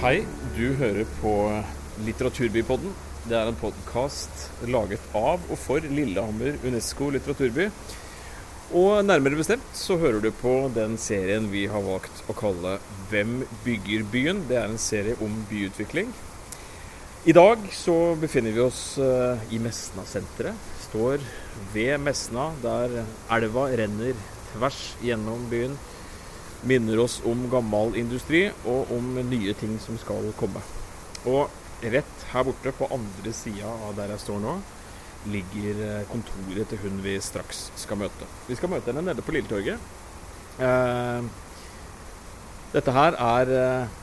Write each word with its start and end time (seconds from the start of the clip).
Hei, 0.00 0.22
du 0.56 0.70
hører 0.80 1.04
på 1.20 1.30
Litteraturbypodden. 2.06 2.94
Det 3.28 3.34
er 3.36 3.50
en 3.50 3.58
podkast 3.60 4.46
laget 4.64 5.02
av 5.12 5.42
og 5.52 5.58
for 5.60 5.84
Lillehammer 5.84 6.56
Unesco 6.64 7.10
litteraturby. 7.12 7.66
Og 8.80 9.02
nærmere 9.04 9.36
bestemt 9.36 9.76
så 9.76 9.98
hører 10.00 10.24
du 10.24 10.30
på 10.32 10.54
den 10.72 10.96
serien 10.96 11.50
vi 11.52 11.66
har 11.68 11.84
valgt 11.84 12.24
å 12.32 12.38
kalle 12.38 12.78
Hvem 13.12 13.42
bygger 13.66 14.08
byen? 14.08 14.40
Det 14.48 14.56
er 14.62 14.70
en 14.70 14.80
serie 14.80 15.20
om 15.20 15.36
byutvikling. 15.52 16.08
I 17.28 17.36
dag 17.36 17.68
så 17.76 17.98
befinner 18.24 18.56
vi 18.56 18.64
oss 18.64 18.82
eh, 19.04 19.44
i 19.52 19.60
Mesna-senteret. 19.60 20.56
Står 20.88 21.20
ved 21.76 22.00
Mesna, 22.00 22.54
der 22.64 23.02
elva 23.36 23.68
renner 23.68 24.16
tvers 24.54 24.80
gjennom 25.04 25.44
byen 25.52 25.76
minner 26.62 27.00
oss 27.00 27.20
om 27.24 27.46
gammel 27.50 27.96
industri 27.96 28.46
og 28.68 28.90
om 28.92 29.14
nye 29.30 29.54
ting 29.56 29.78
som 29.80 29.98
skal 30.00 30.28
komme. 30.38 30.62
Og 31.28 31.48
rett 31.80 32.26
her 32.32 32.44
borte 32.44 32.72
på 32.76 32.88
andre 32.92 33.32
sida 33.36 33.70
av 33.88 33.96
der 33.96 34.12
jeg 34.14 34.24
står 34.24 34.42
nå, 34.44 34.58
ligger 35.30 35.80
eh, 35.84 36.08
kontoret 36.08 36.68
til 36.70 36.80
hun 36.84 37.00
vi 37.04 37.16
straks 37.20 37.68
skal 37.80 38.00
møte. 38.00 38.28
Vi 38.48 38.56
skal 38.56 38.72
møte 38.72 38.92
henne 38.92 39.04
nede 39.10 39.24
på 39.24 39.34
Lilletorget. 39.36 39.80
Eh, 40.60 41.30
dette 42.72 42.94
her 42.96 43.16
er 43.16 43.54
eh, 43.56 43.96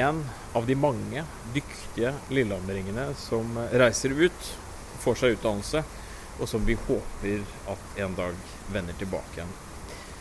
en 0.00 0.22
av 0.54 0.66
de 0.66 0.76
mange 0.78 1.24
dyktige 1.54 2.12
lillehammeringene 2.30 3.10
som 3.18 3.58
reiser 3.82 4.14
ut, 4.14 4.50
får 5.02 5.18
seg 5.18 5.38
utdannelse, 5.38 5.82
og 6.40 6.48
som 6.48 6.62
vi 6.66 6.76
håper 6.86 7.42
at 7.70 8.00
en 8.04 8.14
dag 8.16 8.38
vender 8.72 8.96
tilbake 8.98 9.38
igjen. 9.40 9.54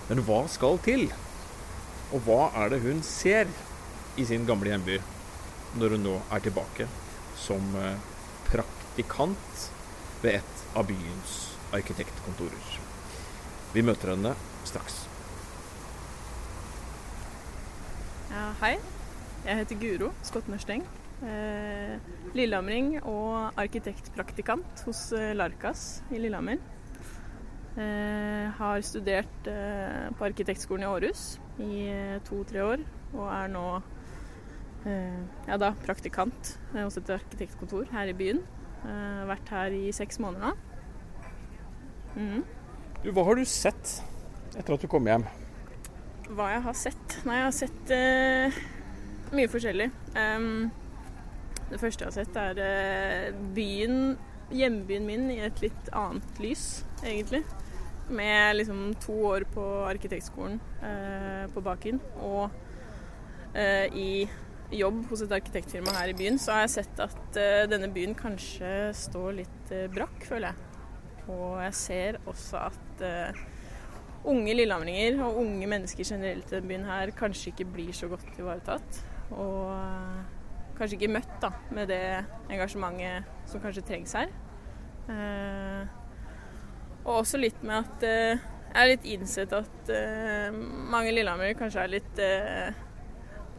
Men 0.10 0.24
hva 0.26 0.44
skal 0.52 0.80
til? 0.84 1.08
Og 2.10 2.24
hva 2.26 2.48
er 2.58 2.72
det 2.74 2.80
hun 2.82 3.04
ser 3.06 3.50
i 4.18 4.24
sin 4.26 4.46
gamle 4.48 4.72
hjemby 4.72 4.96
når 5.78 5.94
hun 5.94 6.08
nå 6.08 6.14
er 6.34 6.42
tilbake 6.42 6.88
som 7.38 7.62
eh, 7.78 8.00
praktikant 8.48 9.66
ved 10.24 10.40
et 10.40 10.64
av 10.74 10.88
byens 10.90 11.36
arkitektkontorer? 11.78 12.72
Vi 13.76 13.84
møter 13.86 14.16
henne 14.16 14.32
straks. 14.66 15.04
Ja, 18.32 18.48
hei. 18.64 18.80
Jeg 19.46 19.62
heter 19.62 19.78
Guro 19.84 20.10
Skottnersteng. 20.26 20.82
Eh, 21.20 21.94
lillehamring 22.34 22.96
og 23.04 23.60
arkitektpraktikant 23.60 24.82
hos 24.88 25.04
eh, 25.14 25.36
Larkas 25.38 26.02
i 26.10 26.24
Lillehammer. 26.24 26.58
Eh, 27.78 28.50
har 28.58 28.82
studert 28.82 29.52
eh, 29.54 30.10
på 30.18 30.26
Arkitektskolen 30.26 30.88
i 30.88 30.90
Århus 30.90 31.28
i 31.60 31.88
eh, 31.92 32.20
to-tre 32.28 32.64
år, 32.64 32.86
og 33.14 33.26
er 33.34 33.52
nå 33.52 33.66
eh, 34.88 35.20
ja, 35.48 35.58
da, 35.60 35.74
praktikant 35.84 36.56
hos 36.76 37.00
et 37.00 37.12
arkitektkontor 37.14 37.90
her 37.94 38.12
i 38.12 38.16
byen. 38.18 38.42
Eh, 38.88 39.22
vært 39.28 39.52
her 39.52 39.76
i 39.76 39.90
seks 39.96 40.22
måneder 40.24 40.50
nå. 40.50 40.56
Mm. 42.16 42.44
Du, 43.04 43.12
hva 43.16 43.26
har 43.28 43.40
du 43.40 43.46
sett 43.48 44.00
etter 44.58 44.76
at 44.76 44.84
du 44.84 44.90
kom 44.92 45.08
hjem? 45.08 45.26
Hva 46.30 46.50
jeg 46.54 46.64
har 46.66 46.78
sett? 46.78 47.18
Nei, 47.26 47.40
jeg 47.40 47.48
har 47.48 47.56
sett 47.58 47.94
eh, 47.96 48.60
mye 49.36 49.52
forskjellig. 49.52 49.90
Um, 50.16 50.70
det 51.70 51.80
første 51.82 52.06
jeg 52.06 52.10
har 52.10 52.18
sett, 52.18 52.38
er 52.40 53.36
byen, 53.56 54.16
hjembyen 54.54 55.06
min, 55.06 55.28
i 55.34 55.42
et 55.46 55.62
litt 55.62 55.92
annet 55.96 56.42
lys, 56.42 56.66
egentlig. 57.04 57.44
Med 58.10 58.58
liksom 58.58 58.94
to 59.04 59.14
år 59.30 59.46
på 59.54 59.64
arkitektskolen 59.86 60.58
eh, 60.82 61.44
på 61.54 61.62
baken 61.62 62.00
og 62.26 62.50
eh, 63.54 63.86
i 63.94 64.10
jobb 64.74 65.04
hos 65.10 65.22
et 65.26 65.34
arkitektfirma 65.34 65.94
her 65.98 66.12
i 66.12 66.18
byen, 66.18 66.38
så 66.42 66.56
har 66.56 66.66
jeg 66.66 66.74
sett 66.80 67.04
at 67.06 67.38
eh, 67.42 67.68
denne 67.70 67.90
byen 67.94 68.16
kanskje 68.18 68.90
står 68.98 69.40
litt 69.42 69.74
eh, 69.74 69.88
brakk, 69.94 70.26
føler 70.30 70.52
jeg. 70.52 70.66
Og 71.30 71.62
jeg 71.62 71.78
ser 71.78 72.20
også 72.30 72.66
at 72.70 73.06
eh, 73.06 73.46
unge 74.30 74.54
lillehamringer 74.58 75.22
og 75.26 75.40
unge 75.44 75.70
mennesker 75.70 76.06
generelt 76.06 76.50
i 76.50 76.58
denne 76.58 76.70
byen 76.70 76.90
her 76.90 77.14
kanskje 77.18 77.54
ikke 77.54 77.70
blir 77.74 77.96
så 77.96 78.10
godt 78.12 78.30
ivaretatt. 78.38 79.02
Og 79.32 79.72
eh, 79.74 80.20
kanskje 80.78 81.00
ikke 81.00 81.14
møtt 81.18 81.34
da, 81.42 81.54
med 81.76 81.90
det 81.92 82.04
engasjementet 82.50 83.50
som 83.50 83.64
kanskje 83.64 83.86
trengs 83.90 84.18
her. 84.18 84.34
Eh, 85.10 85.99
og 87.10 87.24
også 87.24 87.40
litt 87.42 87.64
med 87.66 87.82
at 87.82 88.06
eh, 88.06 88.48
jeg 88.70 88.78
har 88.78 88.92
litt 88.92 89.08
innsett 89.10 89.54
at 89.58 89.90
eh, 89.90 90.54
mange 90.94 91.10
lillehammer 91.10 91.56
kanskje 91.58 91.84
er 91.84 91.94
litt 91.98 92.22
eh, 92.22 92.86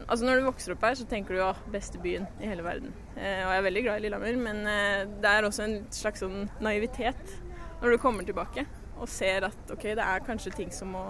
Altså 0.07 0.25
Når 0.25 0.39
du 0.39 0.47
vokser 0.47 0.73
opp 0.73 0.81
her, 0.83 0.95
så 0.97 1.05
tenker 1.07 1.35
du 1.35 1.39
ja, 1.39 1.51
beste 1.71 1.99
byen 2.01 2.25
i 2.41 2.47
hele 2.49 2.63
verden. 2.65 2.89
Eh, 3.13 3.43
og 3.45 3.51
jeg 3.53 3.59
er 3.59 3.65
veldig 3.67 3.83
glad 3.85 3.99
i 3.99 4.03
Lillehammer, 4.03 4.39
men 4.41 4.57
eh, 4.67 5.03
det 5.21 5.29
er 5.29 5.45
også 5.47 5.63
en 5.63 5.75
slags 5.93 6.23
sånn 6.23 6.49
naivitet 6.59 7.35
når 7.83 7.93
du 7.93 7.99
kommer 8.01 8.25
tilbake 8.27 8.65
og 8.97 9.07
ser 9.09 9.45
at 9.47 9.71
ok, 9.71 9.85
det 9.97 10.03
er 10.03 10.25
kanskje 10.25 10.53
ting 10.57 10.73
som 10.73 10.91
må, 10.97 11.05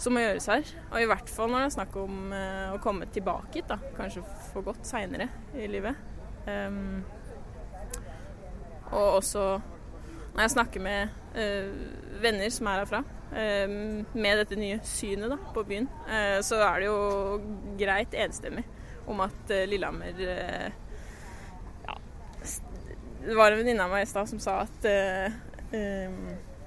som 0.00 0.14
må 0.14 0.22
gjøres 0.22 0.48
her. 0.54 0.72
Og 0.92 1.02
i 1.02 1.10
hvert 1.10 1.34
fall 1.34 1.52
når 1.52 1.64
det 1.64 1.68
er 1.68 1.76
snakk 1.76 1.98
om 2.00 2.32
eh, 2.38 2.72
å 2.72 2.80
komme 2.86 3.10
tilbake 3.12 3.60
hit, 3.60 3.68
da. 3.74 3.80
Kanskje 3.98 4.24
for 4.52 4.66
godt 4.70 4.86
seinere 4.88 5.28
i 5.58 5.68
livet. 5.70 5.98
Um, 6.46 7.02
og 8.94 9.18
også 9.18 9.56
når 10.36 10.44
jeg 10.44 10.52
snakker 10.52 10.82
med 10.84 11.12
eh, 11.40 11.68
venner 12.20 12.50
som 12.52 12.68
er 12.68 12.82
herfra, 12.82 12.98
eh, 13.32 13.70
med 14.12 14.40
dette 14.42 14.58
nye 14.60 14.76
synet 14.84 15.32
da, 15.32 15.38
på 15.54 15.62
byen, 15.64 15.86
eh, 16.12 16.40
så 16.44 16.58
er 16.60 16.82
det 16.82 16.90
jo 16.90 16.98
greit 17.80 18.16
enstemmig 18.20 18.66
om 19.08 19.22
at 19.24 19.52
eh, 19.54 19.64
Lillehammer 19.70 20.20
eh, 20.20 20.74
ja, 21.86 21.96
Det 23.22 23.38
var 23.38 23.54
en 23.54 23.62
venninne 23.62 23.86
av 23.86 23.94
meg 23.94 24.04
i 24.04 24.10
stad 24.10 24.28
som 24.28 24.42
sa 24.42 24.60
at 24.66 24.90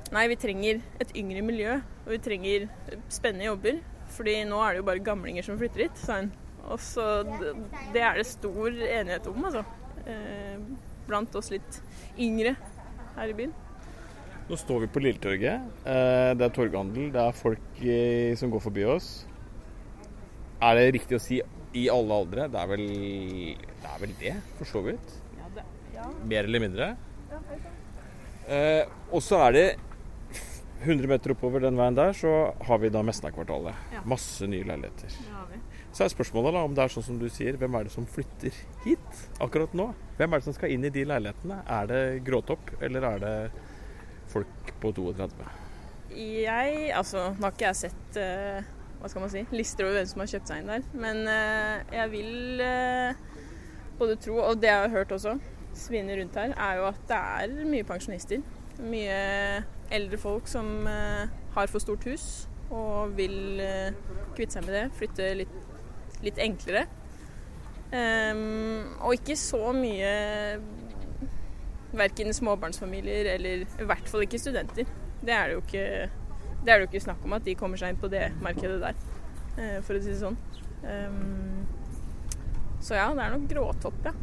Nei, 0.10 0.24
vi 0.32 0.36
trenger 0.42 0.80
et 1.02 1.12
yngre 1.18 1.44
miljø, 1.46 1.76
og 2.02 2.10
vi 2.10 2.18
trenger 2.26 2.66
spennende 3.14 3.46
jobber. 3.46 3.78
Fordi 4.16 4.34
nå 4.50 4.58
er 4.66 4.74
det 4.74 4.82
jo 4.82 4.88
bare 4.88 5.04
gamlinger 5.06 5.46
som 5.46 5.60
flytter 5.62 5.84
hit, 5.86 6.02
sa 6.02 6.18
hun. 6.18 6.32
Og 6.66 6.82
så 6.82 7.06
Det 7.94 8.02
er 8.02 8.18
det 8.18 8.26
stor 8.26 8.74
enighet 8.74 9.30
om, 9.30 9.46
altså. 9.46 9.62
Blant 11.06 11.38
oss 11.38 11.52
litt 11.54 11.78
yngre 12.18 12.56
her 13.20 13.34
i 13.34 13.36
byen. 13.38 13.54
Nå 14.50 14.58
står 14.58 14.80
vi 14.86 14.88
på 14.96 15.02
Lilletorget. 15.04 15.68
Eh, 15.86 16.32
Det 16.40 16.46
er 16.48 16.54
torghandel. 16.56 17.12
Det 17.14 17.22
er 17.22 17.36
folk 17.38 17.82
eh, 17.84 18.36
som 18.40 18.50
går 18.54 18.64
forbi 18.64 18.86
oss. 18.90 19.10
Er 20.62 20.76
det 20.80 20.88
riktig 20.98 21.20
å 21.20 21.22
si 21.24 21.38
i 21.78 21.86
alle 21.94 22.16
aldre? 22.24 22.48
Det 22.52 22.58
er 22.60 22.72
vel 22.72 22.88
det, 22.90 23.92
er 23.94 24.00
vel 24.02 24.16
det 24.20 24.34
for 24.58 24.66
så 24.72 24.82
vidt. 24.88 25.14
Ja, 25.38 25.52
det, 25.56 25.64
ja. 25.96 26.08
Mer 26.34 26.50
eller 26.50 26.64
mindre. 26.66 26.90
Eh, 28.50 28.84
og 29.14 29.22
så 29.22 29.38
er 29.46 29.54
det 29.54 29.66
100 30.82 31.06
meter 31.12 31.36
oppover 31.36 31.62
den 31.62 31.78
veien 31.78 31.96
der, 31.98 32.14
så 32.18 32.32
har 32.66 32.80
vi 32.82 32.90
da 32.90 33.04
Mesnakvartalet. 33.06 33.76
Ja. 33.94 34.02
Masse 34.10 34.48
nye 34.50 34.66
leiligheter. 34.66 35.12
det 35.14 35.36
har 35.36 35.46
vi. 35.52 35.60
Så 35.90 36.06
er 36.06 36.12
spørsmålet 36.14 36.54
da 36.54 36.62
om 36.64 36.76
det 36.78 36.84
er 36.84 36.94
sånn 36.94 37.06
som 37.06 37.18
du 37.20 37.26
sier, 37.34 37.58
hvem 37.58 37.76
er 37.76 37.88
det 37.88 37.94
som 37.94 38.06
flytter 38.08 38.54
hit 38.86 39.24
akkurat 39.42 39.74
nå? 39.78 39.90
Hvem 40.20 40.34
er 40.34 40.42
det 40.42 40.46
som 40.46 40.56
skal 40.56 40.74
inn 40.74 40.86
i 40.86 40.92
de 40.94 41.06
leilighetene? 41.10 41.64
Er 41.66 41.90
det 41.90 42.02
gråtopp, 42.28 42.76
eller 42.86 43.08
er 43.10 43.24
det 43.24 43.34
folk 44.30 44.74
på 44.82 44.92
32? 44.96 45.48
Jeg 46.14 46.92
Altså, 46.98 47.30
nå 47.38 47.46
har 47.46 47.56
ikke 47.56 47.68
jeg 47.68 47.80
sett 47.84 48.20
uh, 48.22 48.70
hva 49.00 49.10
skal 49.10 49.24
man 49.24 49.32
si, 49.34 49.46
lister 49.56 49.88
over 49.88 50.00
hvem 50.00 50.10
som 50.12 50.24
har 50.24 50.32
kjøpt 50.34 50.52
seg 50.52 50.62
inn 50.62 50.72
der. 50.74 50.86
Men 51.06 51.24
uh, 51.26 51.96
jeg 51.96 52.14
vil 52.14 52.64
uh, 52.64 53.48
både 54.00 54.20
tro, 54.22 54.38
og 54.44 54.62
det 54.62 54.70
jeg 54.70 54.86
har 54.86 54.94
hørt 54.94 55.16
også, 55.16 55.38
svinne 55.78 56.18
rundt 56.20 56.38
her, 56.38 56.54
er 56.54 56.80
jo 56.80 56.88
at 56.90 57.02
det 57.10 57.20
er 57.20 57.72
mye 57.74 57.88
pensjonister. 57.88 58.46
Mye 58.80 59.20
eldre 59.92 60.22
folk 60.22 60.48
som 60.48 60.86
har 60.88 61.68
for 61.68 61.82
stort 61.84 62.06
hus 62.08 62.46
og 62.70 63.16
vil 63.18 63.60
kvitte 64.38 64.56
seg 64.56 64.68
med 64.68 64.76
det. 64.78 64.84
Flytte 64.96 65.28
litt, 65.42 65.56
litt 66.26 66.40
enklere. 66.42 66.86
Um, 67.90 68.86
og 69.02 69.16
ikke 69.18 69.34
så 69.40 69.72
mye 69.74 70.10
verken 71.90 72.30
småbarnsfamilier 72.38 73.32
eller 73.34 73.64
i 73.66 73.88
hvert 73.90 74.10
fall 74.12 74.26
ikke 74.26 74.42
studenter. 74.42 74.90
Det 75.20 75.34
er 75.34 75.50
det 75.50 75.56
jo 75.56 75.64
ikke, 75.64 75.86
det 76.62 76.70
er 76.70 76.76
det 76.76 76.84
jo 76.84 76.90
ikke 76.92 77.06
snakk 77.08 77.24
om 77.26 77.34
at 77.40 77.48
de 77.48 77.56
kommer 77.58 77.82
seg 77.82 77.94
inn 77.94 78.02
på 78.02 78.12
det 78.12 78.28
markedet 78.44 78.78
der, 78.84 79.00
uh, 79.58 79.80
for 79.86 79.98
å 79.98 80.04
si 80.04 80.14
det 80.14 80.20
sånn. 80.22 80.38
Um, 80.84 81.66
så 82.80 82.96
ja, 82.96 83.10
det 83.16 83.26
er 83.26 83.34
nok 83.36 83.50
gråtopp, 83.50 84.06
ja. 84.06 84.14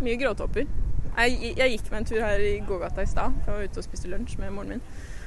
Mye 0.00 0.16
gråtopper. 0.18 0.64
Jeg, 1.14 1.52
jeg 1.54 1.76
gikk 1.76 1.92
meg 1.92 2.00
en 2.00 2.08
tur 2.08 2.24
her 2.24 2.40
i 2.42 2.56
gågata 2.66 3.04
i 3.04 3.10
stad. 3.10 3.36
Jeg 3.44 3.52
var 3.52 3.68
ute 3.68 3.78
og 3.78 3.86
spiste 3.86 4.10
lunsj 4.10 4.40
med 4.40 4.50
moren 4.56 4.74
min. 4.74 4.82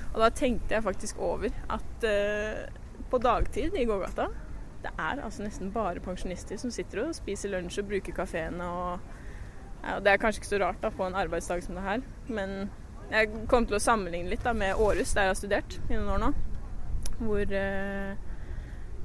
Og 0.09 0.19
da 0.19 0.27
tenkte 0.33 0.75
jeg 0.75 0.83
faktisk 0.83 1.21
over 1.23 1.53
at 1.77 2.07
uh, 2.09 2.65
på 3.07 3.21
dagtid 3.23 3.77
i 3.77 3.85
gågata 3.87 4.27
det 4.83 4.91
er 4.93 5.21
altså 5.23 5.43
nesten 5.43 5.71
bare 5.73 6.03
pensjonister 6.03 6.59
som 6.61 6.71
sitter 6.73 7.05
og 7.05 7.15
spiser 7.17 7.51
lunsj 7.53 7.81
og 7.81 7.89
bruker 7.89 8.15
kafeene 8.15 8.67
ja, 8.67 9.97
Det 10.03 10.11
er 10.11 10.21
kanskje 10.21 10.41
ikke 10.41 10.51
så 10.51 10.61
rart 10.61 10.83
da 10.83 10.91
på 10.93 11.07
en 11.07 11.17
arbeidsdag 11.17 11.63
som 11.63 11.77
det 11.77 11.85
her, 11.85 12.05
men 12.27 12.69
jeg 13.11 13.29
kom 13.47 13.65
til 13.65 13.77
å 13.77 13.81
sammenligne 13.81 14.29
litt 14.33 14.43
da 14.43 14.51
med 14.57 14.75
Århus, 14.83 15.13
der 15.15 15.27
jeg 15.27 15.33
har 15.33 15.39
studert 15.39 15.77
i 15.87 15.95
noen 15.95 16.09
år 16.11 16.23
nå. 16.25 16.31
Hvor, 17.17 17.53
eh, 17.55 18.17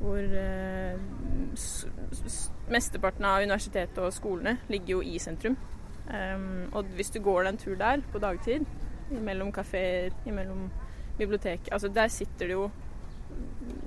hvor 0.01 0.35
eh, 0.41 0.99
mesteparten 2.73 3.29
av 3.29 3.45
universitetet 3.45 4.01
og 4.03 4.13
skolene 4.17 4.57
ligger 4.73 4.97
jo 4.97 5.05
i 5.07 5.21
sentrum. 5.23 5.57
Um, 6.03 6.67
og 6.75 6.89
hvis 6.97 7.13
du 7.15 7.21
går 7.23 7.45
deg 7.45 7.53
en 7.53 7.61
tur 7.63 7.77
der 7.79 8.03
på 8.11 8.19
dagtid, 8.19 8.67
mellom 9.13 9.53
kafeer, 9.55 10.11
mellom 10.27 10.71
bibliotek 11.19 11.69
Altså 11.73 11.89
der 11.89 12.09
sitter 12.09 12.49
det 12.49 12.57
jo 12.57 12.71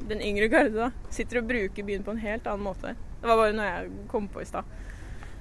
den 0.10 0.22
yngre 0.22 0.48
garde, 0.52 0.74
da. 0.76 0.92
Sitter 1.14 1.42
og 1.42 1.48
bruker 1.50 1.84
byen 1.88 2.04
på 2.06 2.14
en 2.14 2.22
helt 2.22 2.46
annen 2.48 2.66
måte. 2.68 2.96
Det 3.22 3.28
var 3.30 3.40
bare 3.42 3.56
noe 3.58 3.66
jeg 3.70 3.94
kom 4.12 4.28
på 4.30 4.44
i 4.44 4.46
stad. 4.50 4.64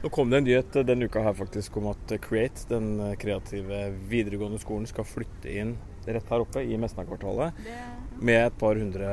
Nå 0.05 0.11
kom 0.13 0.29
det 0.33 0.39
en 0.43 0.45
nyhet 0.45 0.75
denne 0.85 1.07
uka 1.09 1.23
her 1.25 1.37
faktisk 1.37 1.77
om 1.81 1.87
at 1.93 2.13
Create, 2.25 2.67
den 2.69 2.99
kreative 3.21 3.87
videregående 4.11 4.59
skolen, 4.61 4.85
skal 4.89 5.07
flytte 5.09 5.49
inn 5.53 5.77
rett 6.05 6.29
her 6.29 6.43
oppe 6.45 6.61
i 6.61 6.77
Mesna-kvartalet 6.77 7.57
med 8.21 8.43
et 8.51 8.59
par 8.61 8.77
hundre 8.77 9.09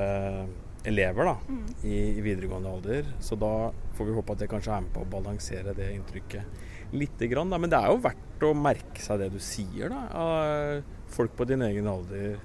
elever 0.84 1.24
da, 1.30 1.36
Mm. 1.48 1.66
i, 1.86 1.96
i 2.18 2.22
videregående 2.26 2.72
alder. 2.74 3.06
Så 3.24 3.38
da 3.40 3.72
får 3.96 4.06
vi 4.10 4.16
håpe 4.18 4.34
at 4.34 4.40
det 4.44 4.50
kanskje 4.52 4.74
er 4.76 4.82
med 4.82 4.92
på 4.96 5.04
å 5.06 5.10
balansere 5.14 5.76
det 5.78 5.92
inntrykket 5.96 6.92
lite 6.92 7.28
grann. 7.32 7.50
Da. 7.54 7.58
Men 7.62 7.70
det 7.72 7.80
er 7.80 7.92
jo 7.94 8.02
verdt 8.04 8.44
å 8.44 8.52
merke 8.58 9.00
seg 9.00 9.20
det 9.22 9.30
du 9.32 9.40
sier, 9.40 9.88
da. 9.94 10.02
Av 10.12 10.84
folk 11.14 11.36
på 11.38 11.46
din 11.48 11.62
egen 11.62 11.88
alder. 11.88 12.40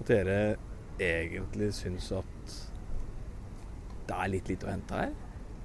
At 0.00 0.10
dere 0.10 0.56
egentlig 1.00 1.72
syns 1.76 2.10
at 2.16 2.56
det 4.08 4.18
er 4.18 4.30
litt 4.32 4.50
lite 4.50 4.66
å 4.66 4.72
hente 4.72 4.98
her. 4.98 5.14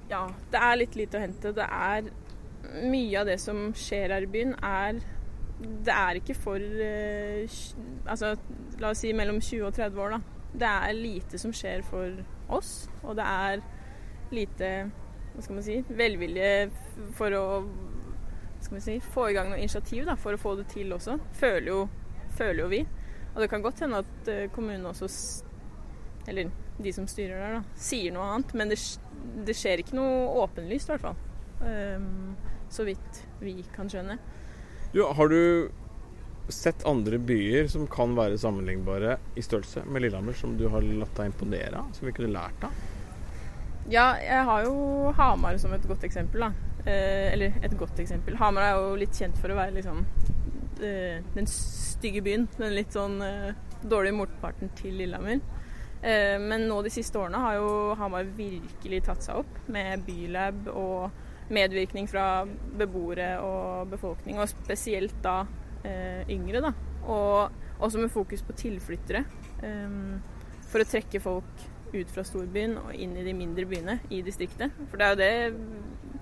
Ja, 0.08 0.22
det 0.52 0.62
er 0.64 0.80
litt 0.80 0.96
lite 0.96 1.18
å 1.18 1.22
hente. 1.22 1.52
Det 1.56 1.68
er 1.68 2.10
Mye 2.68 3.20
av 3.20 3.28
det 3.30 3.36
som 3.40 3.68
skjer 3.78 4.10
her 4.10 4.24
i 4.26 4.28
byen, 4.28 4.50
er 4.66 4.98
Det 5.58 5.94
er 5.94 6.18
ikke 6.18 6.34
for 6.34 6.58
eh, 6.58 7.46
Altså, 8.02 8.32
la 8.82 8.90
oss 8.90 9.04
si 9.04 9.12
mellom 9.14 9.38
20 9.40 9.68
og 9.68 9.76
30 9.76 10.02
år, 10.02 10.16
da. 10.16 10.40
Det 10.58 10.72
er 10.88 10.98
lite 10.98 11.38
som 11.38 11.54
skjer 11.54 11.84
for 11.86 12.18
oss, 12.58 12.72
og 13.04 13.14
det 13.18 13.28
er 13.28 13.62
lite 14.34 14.72
Hva 15.34 15.44
skal 15.44 15.58
man 15.60 15.66
si 15.68 15.78
velvilje 16.00 16.50
for 17.16 17.38
å 17.38 17.44
skal 18.60 18.74
man 18.74 18.82
si, 18.82 19.00
få 19.00 19.28
i 19.30 19.34
gang 19.36 19.52
noe 19.52 19.60
initiativ 19.60 20.06
da, 20.08 20.16
for 20.18 20.34
å 20.34 20.40
få 20.40 20.56
det 20.58 20.64
til 20.72 20.90
også. 20.96 21.18
Føler 21.38 21.68
jo, 21.70 21.82
føler 22.34 22.64
jo 22.64 22.70
vi. 22.72 22.80
Og 23.38 23.44
det 23.44 23.52
kan 23.52 23.62
godt 23.62 23.84
hende 23.84 24.00
at 24.02 24.28
eh, 24.32 24.48
kommunen 24.50 24.88
også 24.90 25.06
Eller 26.26 26.50
de 26.82 26.92
som 26.92 27.06
styrer 27.06 27.38
der, 27.38 27.52
da, 27.60 27.76
sier 27.78 28.10
noe 28.14 28.26
annet. 28.26 28.50
Men 28.58 28.72
det, 28.72 28.78
det 29.46 29.54
skjer 29.54 29.82
ikke 29.82 29.94
noe 29.94 30.26
åpenlyst, 30.42 30.90
i 30.90 30.94
hvert 30.94 31.06
fall. 31.06 31.20
Um, 31.62 32.34
så 32.70 32.84
vidt 32.86 33.22
vi 33.40 33.54
kan 33.74 33.88
skjønne. 33.90 34.18
Du, 34.92 35.00
har 35.02 35.30
du 35.30 35.70
sett 36.52 36.84
andre 36.86 37.18
byer 37.18 37.66
som 37.70 37.86
kan 37.90 38.14
være 38.18 38.38
sammenlignbare 38.38 39.16
i 39.34 39.42
størrelse 39.42 39.82
med 39.86 40.04
Lillehammer, 40.04 40.36
som 40.38 40.54
du 40.58 40.68
har 40.72 40.84
latt 40.86 41.14
deg 41.18 41.32
imponere 41.32 41.82
av? 41.82 41.90
Som 41.96 42.10
vi 42.10 42.14
kunne 42.18 42.34
lært 42.34 42.68
av? 42.68 42.86
Ja, 43.88 44.10
jeg 44.20 44.44
har 44.50 44.66
jo 44.68 45.12
Hamar 45.16 45.58
som 45.62 45.72
et 45.74 45.86
godt 45.88 46.04
eksempel, 46.06 46.46
da. 46.46 46.52
Eh, 46.84 47.32
eller 47.32 47.58
et 47.62 47.78
godt 47.78 48.02
eksempel. 48.02 48.36
Hamar 48.42 48.66
er 48.66 48.78
jo 48.78 48.98
litt 49.00 49.16
kjent 49.16 49.38
for 49.40 49.54
å 49.54 49.58
være 49.58 49.78
liksom 49.78 50.04
den 50.78 51.48
stygge 51.50 52.22
byen. 52.24 52.48
Den 52.58 52.76
litt 52.76 52.94
sånn 52.96 53.20
eh, 53.24 53.54
dårlige 53.82 54.18
motparten 54.18 54.72
til 54.78 54.98
Lillehammer. 55.00 55.40
Eh, 56.02 56.36
men 56.38 56.68
nå 56.70 56.80
de 56.86 56.92
siste 56.94 57.18
årene 57.18 57.40
har 57.42 57.58
jo 57.58 57.70
Hamar 57.98 58.28
virkelig 58.38 59.02
tatt 59.08 59.24
seg 59.26 59.40
opp 59.42 59.70
med 59.72 60.04
bylab 60.06 60.70
og 60.70 61.50
medvirkning 61.50 62.06
fra 62.10 62.44
beboere 62.46 63.38
og 63.40 63.88
befolkning, 63.94 64.38
og 64.38 64.50
spesielt 64.50 65.16
da 65.24 65.40
eh, 65.82 66.28
yngre, 66.30 66.62
da. 66.68 66.74
Og 67.08 67.82
også 67.82 68.02
med 68.02 68.12
fokus 68.12 68.42
på 68.44 68.56
tilflyttere. 68.58 69.24
eh, 69.62 70.36
for 70.68 70.84
å 70.84 70.88
trekke 70.88 71.20
folk 71.24 71.66
ut 71.94 72.10
fra 72.12 72.24
storbyen 72.26 72.76
og 72.82 72.92
inn 72.92 73.14
i 73.16 73.24
de 73.24 73.32
mindre 73.36 73.64
byene 73.68 73.98
i 74.12 74.20
distriktet. 74.24 74.74
For 74.90 75.00
det 75.00 75.06
er 75.06 75.14
jo 75.14 75.20
det 75.22 76.17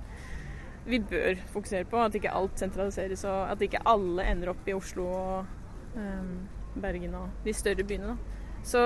vi 0.86 1.00
bør 1.02 1.40
fokusere 1.50 1.84
på, 1.90 1.98
at 2.02 2.14
ikke 2.14 2.34
alt 2.34 2.60
sentraliseres, 2.62 3.24
og 3.26 3.50
at 3.50 3.62
ikke 3.62 3.82
alle 3.88 4.26
ender 4.30 4.52
opp 4.52 4.68
i 4.68 4.74
Oslo 4.76 5.06
og 5.10 5.96
um, 5.96 6.32
Bergen 6.82 7.14
og 7.18 7.44
de 7.44 7.54
større 7.56 7.84
byene. 7.86 8.14
Da. 8.14 8.16
Så 8.66 8.80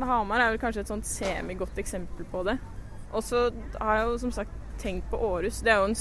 Hamar 0.00 0.40
er 0.40 0.50
vel 0.52 0.60
kanskje 0.60 0.84
et 0.84 0.90
sånt 0.92 1.08
semigodt 1.08 1.78
eksempel 1.80 2.26
på 2.28 2.42
det. 2.48 2.58
Og 3.12 3.22
så 3.24 3.50
har 3.80 3.98
jeg 3.98 4.08
jo 4.08 4.18
som 4.24 4.32
sagt 4.32 4.58
tenkt 4.80 5.08
på 5.10 5.20
Århus. 5.20 5.60
Det 5.64 5.72
er 5.72 5.80
jo 5.82 5.90
en, 5.90 5.96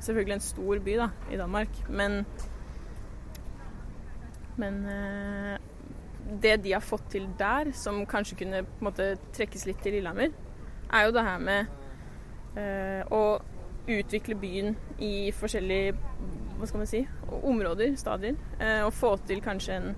selvfølgelig 0.00 0.34
en 0.38 0.44
stor 0.44 0.82
by 0.84 0.98
da, 1.02 1.08
i 1.32 1.40
Danmark, 1.40 1.80
men 1.88 2.24
Men 4.56 4.84
eh, 4.86 5.58
det 6.42 6.56
de 6.62 6.72
har 6.72 6.80
fått 6.80 7.08
til 7.10 7.26
der, 7.38 7.72
som 7.74 8.04
kanskje 8.06 8.36
kunne 8.38 8.60
på 8.62 8.84
en 8.84 8.86
måte 8.86 9.08
trekkes 9.34 9.66
litt 9.66 9.80
til 9.82 9.96
Lillehammer, 9.96 10.30
er 10.92 11.06
jo 11.06 11.14
det 11.16 11.24
her 11.26 11.40
med 11.42 11.66
eh, 12.54 13.02
å 13.10 13.40
utvikle 13.88 14.34
byen 14.40 14.76
i 15.02 15.30
forskjellige 15.36 15.94
hva 16.58 16.68
skal 16.68 16.80
man 16.80 16.88
si, 16.88 17.02
områder, 17.42 17.94
stadier. 18.00 18.36
Eh, 18.60 18.82
og 18.86 18.92
få 18.94 19.16
til 19.28 19.42
kanskje 19.44 19.78
en 19.80 19.94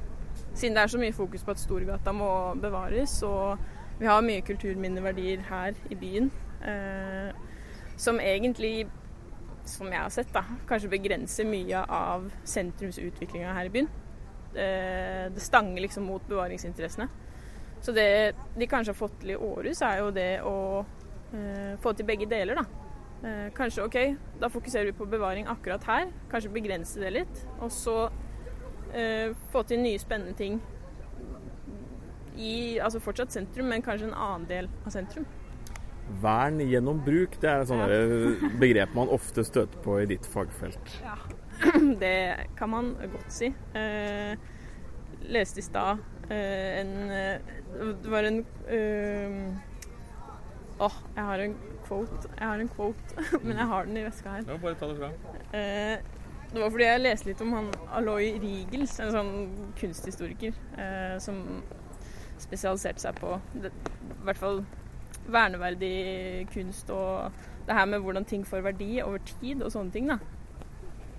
Siden 0.57 0.77
det 0.77 0.83
er 0.83 0.89
så 0.89 0.99
mye 1.01 1.13
fokus 1.13 1.43
på 1.45 1.53
at 1.53 1.61
Storgata 1.61 2.13
må 2.17 2.29
bevares, 2.61 3.13
og 3.25 3.59
vi 3.99 4.07
har 4.09 4.23
mye 4.25 4.45
kulturminneverdier 4.45 5.43
her 5.49 5.77
i 5.93 5.97
byen, 5.97 6.31
eh, 6.65 7.29
som 7.97 8.21
egentlig, 8.21 8.87
som 9.65 9.93
jeg 9.93 10.01
har 10.01 10.13
sett, 10.13 10.33
da, 10.33 10.43
kanskje 10.69 10.93
begrenser 10.93 11.49
mye 11.49 11.83
av 11.89 12.31
sentrumsutviklinga 12.45 13.53
her 13.53 13.69
i 13.69 13.73
byen. 13.75 13.91
Eh, 14.55 15.29
det 15.33 15.45
stanger 15.45 15.85
liksom 15.85 16.09
mot 16.09 16.25
bevaringsinteressene. 16.29 17.09
Så 17.81 17.93
det 17.93 18.35
de 18.57 18.69
kanskje 18.69 18.93
har 18.93 19.01
fått 19.01 19.21
til 19.21 19.37
i 19.37 19.37
Århus, 19.37 19.83
er 19.83 20.01
jo 20.01 20.11
det 20.11 20.31
å 20.41 20.57
få 21.83 21.93
til 21.93 22.07
begge 22.09 22.29
deler, 22.29 22.57
da. 22.57 22.86
Eh, 23.27 23.49
kanskje 23.57 23.83
OK, 23.83 23.97
da 24.41 24.49
fokuserer 24.53 24.91
vi 24.91 24.95
på 24.95 25.07
bevaring 25.11 25.49
akkurat 25.51 25.83
her. 25.91 26.11
Kanskje 26.31 26.53
begrense 26.55 27.01
det 27.03 27.11
litt. 27.17 27.41
Og 27.59 27.73
så 27.75 27.97
eh, 28.95 29.33
få 29.53 29.65
til 29.67 29.83
nye, 29.83 29.99
spennende 29.99 30.37
ting 30.39 30.61
i 32.37 32.77
altså 32.85 33.01
fortsatt 33.01 33.33
sentrum, 33.33 33.71
men 33.73 33.83
kanskje 33.83 34.11
en 34.11 34.15
annen 34.15 34.45
del 34.51 34.67
av 34.85 34.93
sentrum. 34.93 35.25
Vern 36.23 36.61
gjennom 36.63 37.01
bruk, 37.03 37.39
det 37.43 37.49
er 37.51 37.63
et 37.65 37.71
sånt 37.71 37.89
Ja. 37.91 38.51
begrep 38.61 38.93
man 38.95 39.09
ofte 39.11 39.43
støter 39.45 39.81
på 39.83 39.97
i 40.03 40.07
ditt 40.07 40.27
fagfelt. 40.31 40.93
Ja, 41.03 41.17
Det 42.03 42.47
kan 42.59 42.71
man 42.71 42.93
godt 43.01 43.33
si. 43.33 43.49
Eh, 43.75 44.37
leste 45.33 45.59
i 45.59 45.65
stad 45.65 45.99
eh, 46.29 46.81
en 46.83 46.91
eh, 47.11 47.41
Det 48.05 48.11
var 48.13 48.29
en 48.29 48.37
eh, 48.69 49.57
Åh, 50.79 50.99
jeg 51.17 51.25
har 51.25 51.43
en 51.47 51.57
quote. 51.87 52.29
Jeg 52.37 52.47
har 52.51 52.61
en 52.63 52.69
quote, 52.75 53.25
men 53.47 53.57
jeg 53.57 53.67
har 53.73 53.89
den 53.89 53.97
i 54.01 54.05
veska 54.07 54.37
her. 54.37 54.47
Ja, 54.51 54.59
bare 54.63 54.79
ta 54.81 54.89
det 54.91 54.99
fram. 55.01 55.17
Eh, 55.57 55.99
det 56.53 56.63
var 56.63 56.71
fordi 56.71 56.87
jeg 56.87 57.03
leste 57.03 57.29
litt 57.31 57.41
om 57.43 57.53
han 57.57 57.71
Aloy 57.99 58.29
Riegels, 58.43 58.95
en 59.03 59.13
sånn 59.15 59.33
kunsthistoriker 59.81 60.55
eh, 60.79 61.17
som 61.23 61.41
spesialiserte 62.39 63.01
seg 63.03 63.17
på 63.19 63.35
det, 63.63 63.71
i 63.73 64.25
hvert 64.29 64.39
fall 64.41 64.61
verneverdig 65.33 66.47
kunst 66.53 66.91
og 66.95 67.33
det 67.67 67.75
her 67.75 67.89
med 67.91 68.05
hvordan 68.05 68.27
ting 68.29 68.45
får 68.47 68.63
verdi 68.63 69.01
over 69.03 69.19
tid 69.41 69.65
og 69.67 69.73
sånne 69.75 69.91
ting. 69.95 70.07
da. 70.13 70.19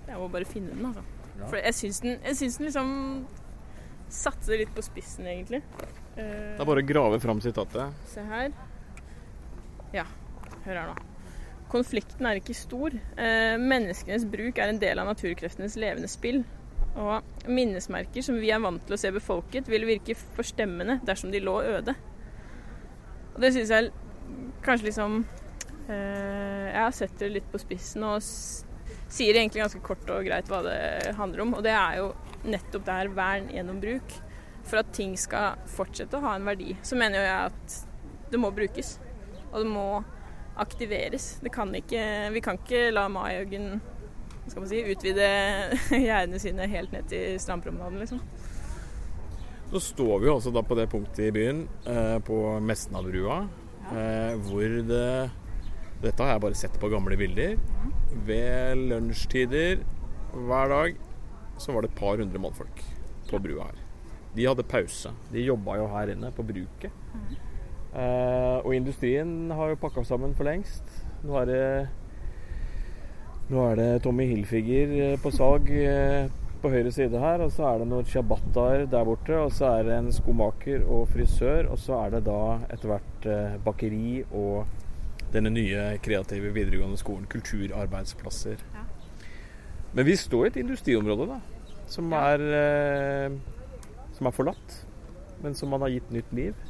Jeg 0.08 0.16
må 0.16 0.28
bare 0.32 0.48
finne 0.48 0.72
den, 0.72 0.86
altså. 0.88 1.02
Ja. 1.38 1.46
For 1.50 1.58
jeg 1.60 1.74
syns 1.76 1.98
den, 2.00 2.16
jeg 2.24 2.38
syns 2.38 2.56
den 2.58 2.66
liksom 2.70 2.92
satte 4.08 4.48
det 4.48 4.62
litt 4.62 4.72
på 4.74 4.82
spissen, 4.86 5.26
egentlig. 5.28 5.60
Eh, 6.16 6.56
Det 6.56 6.62
er 6.64 6.70
bare 6.70 6.80
å 6.82 6.88
grave 6.88 7.18
fram 7.20 7.42
sitatet. 7.44 7.92
Se 8.08 8.24
her. 8.24 8.48
Ja, 9.92 10.06
hør 10.68 10.82
her 10.82 10.92
nå. 10.92 11.08
Konflikten 11.68 12.24
er 12.28 12.40
ikke 12.40 12.56
stor. 12.56 12.94
Eh, 12.96 13.56
menneskenes 13.60 14.24
bruk 14.30 14.60
er 14.60 14.72
en 14.72 14.80
del 14.80 15.00
av 15.00 15.08
naturkreftenes 15.10 15.76
levende 15.80 16.08
spill. 16.08 16.42
Og 16.98 17.48
minnesmerker 17.50 18.24
som 18.24 18.38
vi 18.40 18.50
er 18.54 18.62
vant 18.62 18.82
til 18.86 18.96
å 18.96 19.00
se 19.00 19.10
befolket, 19.14 19.68
vil 19.70 19.84
virke 19.88 20.16
forstemmende 20.36 20.98
dersom 21.06 21.32
de 21.34 21.42
lå 21.44 21.58
øde. 21.76 21.94
Og 23.34 23.42
det 23.44 23.52
syns 23.54 23.74
jeg 23.74 23.90
kanskje 24.64 24.88
liksom 24.88 25.20
eh, 25.88 26.64
Jeg 26.72 26.80
har 26.80 26.96
sett 26.96 27.20
det 27.20 27.30
litt 27.32 27.52
på 27.52 27.60
spissen 27.62 28.02
og 28.04 28.18
sier 28.22 29.36
egentlig 29.36 29.62
ganske 29.62 29.80
kort 29.84 30.08
og 30.12 30.26
greit 30.26 30.48
hva 30.50 30.62
det 30.66 30.80
handler 31.20 31.44
om. 31.44 31.54
Og 31.58 31.64
det 31.64 31.74
er 31.76 32.00
jo 32.00 32.08
nettopp 32.48 32.88
det 32.88 32.96
her 33.02 33.12
vern 33.16 33.52
gjennom 33.52 33.82
bruk. 33.84 34.16
For 34.68 34.82
at 34.82 34.92
ting 34.96 35.14
skal 35.16 35.60
fortsette 35.70 36.18
å 36.18 36.24
ha 36.26 36.34
en 36.36 36.48
verdi, 36.48 36.74
så 36.84 36.96
mener 36.98 37.24
jeg 37.24 37.52
at 37.52 37.76
det 38.32 38.40
må 38.40 38.50
brukes. 38.52 38.98
Og 39.48 39.62
det 39.62 39.68
må 39.70 39.86
aktiveres. 40.58 41.38
Det 41.42 41.52
kan 41.54 41.72
ikke, 41.74 42.02
vi 42.34 42.42
kan 42.44 42.60
ikke 42.60 42.88
la 42.94 43.06
Maihaugen 43.12 43.80
si, 44.48 44.82
utvide 44.82 45.28
gjerdene 46.06 46.40
sine 46.42 46.68
helt 46.70 46.94
ned 46.94 47.10
til 47.10 47.38
strandpromenaden, 47.42 48.00
liksom. 48.02 48.22
Så 49.68 49.82
står 49.84 50.22
vi 50.22 50.30
også 50.32 50.52
da 50.54 50.62
på 50.64 50.78
det 50.78 50.88
punktet 50.88 51.26
i 51.26 51.32
byen, 51.34 51.66
eh, 51.84 52.16
på 52.24 52.38
Mesnabrua, 52.64 53.42
ja. 53.88 54.36
hvor 54.48 54.80
det 54.88 55.10
Dette 55.98 56.22
har 56.22 56.36
jeg 56.36 56.42
bare 56.44 56.54
sett 56.54 56.76
på 56.78 56.88
gamle 56.92 57.16
bilder. 57.18 57.56
Ved 58.26 58.84
lunsjtider 58.86 59.80
hver 60.32 60.70
dag 60.70 61.00
så 61.58 61.74
var 61.74 61.82
det 61.82 61.90
et 61.90 61.98
par 61.98 62.20
hundre 62.20 62.38
mannfolk 62.38 62.82
på 63.28 63.40
brua 63.42 63.66
her. 63.66 63.80
De 64.36 64.46
hadde 64.46 64.62
pause. 64.68 65.10
De 65.32 65.42
jobba 65.42 65.78
jo 65.80 65.88
her 65.90 66.12
inne 66.12 66.30
på 66.34 66.44
bruket. 66.46 66.94
Eh, 67.94 68.58
og 68.64 68.74
industrien 68.76 69.50
har 69.54 69.72
jo 69.72 69.80
pakka 69.80 70.04
sammen 70.04 70.34
for 70.36 70.48
lengst. 70.48 70.84
Nå 71.24 71.38
er 71.40 71.48
det 71.48 71.62
nå 73.48 73.62
er 73.70 73.78
det 73.80 74.02
Tommy 74.04 74.26
Hilfiger 74.28 74.90
eh, 74.92 75.20
på 75.22 75.30
salg 75.32 75.70
eh, 75.72 76.28
på 76.60 76.68
høyre 76.68 76.90
side 76.92 77.20
her. 77.22 77.40
Og 77.40 77.52
så 77.54 77.64
er 77.70 77.80
det 77.80 77.86
noen 77.88 78.08
ciabattaer 78.08 78.84
der 78.92 79.06
borte. 79.08 79.38
Og 79.40 79.54
så 79.56 79.70
er 79.78 79.88
det 79.88 79.94
en 79.96 80.10
skomaker 80.12 80.84
og 80.84 81.06
frisør. 81.14 81.70
Og 81.72 81.80
så 81.80 81.96
er 82.02 82.18
det 82.18 82.26
da 82.28 82.42
etter 82.68 82.92
hvert 82.92 83.28
eh, 83.32 83.56
bakeri 83.64 84.20
og 84.26 84.68
denne 85.32 85.52
nye 85.54 85.86
kreative 86.04 86.52
videregående 86.52 87.00
skolen. 87.00 87.24
Kulturarbeidsplasser. 87.32 88.60
Ja. 88.76 88.84
Men 89.96 90.04
vi 90.04 90.18
står 90.20 90.44
i 90.44 90.50
et 90.52 90.60
industriområde 90.60 91.30
da, 91.30 91.38
som, 91.88 92.12
ja. 92.12 92.34
er, 92.36 93.32
som 94.18 94.28
er 94.28 94.34
forlatt. 94.36 94.74
Men 95.40 95.56
som 95.56 95.72
man 95.72 95.86
har 95.86 95.94
gitt 95.94 96.12
nytt 96.12 96.36
liv. 96.36 96.67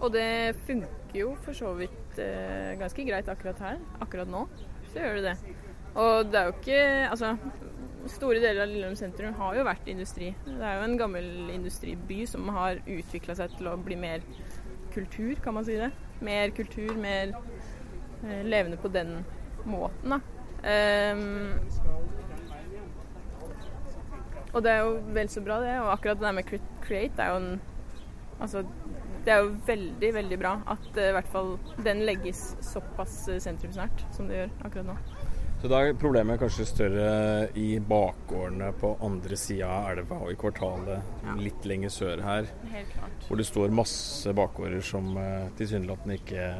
Og 0.00 0.12
det 0.12 0.56
funker 0.66 1.16
jo 1.16 1.34
for 1.44 1.56
så 1.56 1.72
vidt 1.78 2.18
eh, 2.20 2.74
ganske 2.80 3.06
greit 3.08 3.28
akkurat 3.32 3.62
her. 3.64 3.78
Akkurat 4.04 4.28
nå 4.30 4.44
så 4.92 5.00
gjør 5.00 5.20
det 5.20 5.30
det. 5.30 5.54
Og 5.96 6.28
det 6.28 6.40
er 6.40 6.44
jo 6.48 6.56
ikke 6.58 6.80
Altså, 7.10 7.36
store 8.12 8.40
deler 8.42 8.62
av 8.62 8.70
Lillehammer 8.70 8.98
sentrum 9.00 9.34
har 9.40 9.56
jo 9.56 9.64
vært 9.66 9.88
industri. 9.90 10.32
Det 10.46 10.60
er 10.60 10.78
jo 10.78 10.86
en 10.86 10.98
gammel 11.00 11.50
industriby 11.54 12.22
som 12.28 12.48
har 12.54 12.82
utvikla 12.84 13.36
seg 13.38 13.56
til 13.56 13.70
å 13.70 13.78
bli 13.80 13.98
mer 13.98 14.24
kultur, 14.94 15.34
kan 15.42 15.56
man 15.56 15.66
si 15.66 15.78
det. 15.80 15.90
Mer 16.24 16.52
kultur, 16.56 16.94
mer 17.00 17.34
eh, 18.24 18.44
levende 18.46 18.78
på 18.80 18.92
den 18.92 19.18
måten, 19.66 20.16
da. 20.16 20.20
Um, 20.66 21.52
og 24.56 24.62
det 24.64 24.70
er 24.72 24.78
jo 24.86 24.94
vel 25.14 25.28
så 25.30 25.42
bra, 25.44 25.58
det. 25.60 25.74
Og 25.82 25.92
akkurat 25.92 26.20
det 26.20 26.26
der 26.26 26.36
med 26.38 26.54
create 26.86 27.22
er 27.22 27.34
jo 27.34 27.40
en 27.42 27.56
Altså, 28.36 28.66
det 29.26 29.34
er 29.34 29.42
jo 29.42 29.54
veldig, 29.66 30.10
veldig 30.20 30.38
bra 30.38 30.52
at 30.76 30.84
uh, 30.94 31.08
i 31.08 31.14
hvert 31.16 31.30
fall 31.32 31.56
den 31.82 32.04
legges 32.06 32.52
såpass 32.64 33.24
uh, 33.26 33.40
sentrumsnært 33.42 34.04
som 34.14 34.30
det 34.30 34.44
gjør 34.44 34.52
akkurat 34.68 34.92
nå. 34.92 34.96
Så 35.56 35.70
da 35.72 35.80
er 35.82 35.96
problemet 35.98 36.38
kanskje 36.38 36.66
større 36.68 37.10
i 37.58 37.78
bakgårdene 37.80 38.68
på 38.76 38.92
andre 39.02 39.38
sida 39.40 39.70
av 39.72 39.86
elva 39.94 40.18
og 40.26 40.30
i 40.30 40.36
kvartalet 40.38 41.22
ja. 41.24 41.36
litt 41.40 41.66
lenger 41.66 41.94
sør 41.94 42.22
her. 42.22 42.50
Helt 42.74 42.92
klart. 42.92 43.24
Hvor 43.26 43.40
det 43.40 43.48
står 43.48 43.74
masse 43.74 44.34
bakgårder 44.36 44.84
som 44.84 45.10
uh, 45.18 45.48
tilsynelatende 45.58 46.20
ikke 46.20 46.50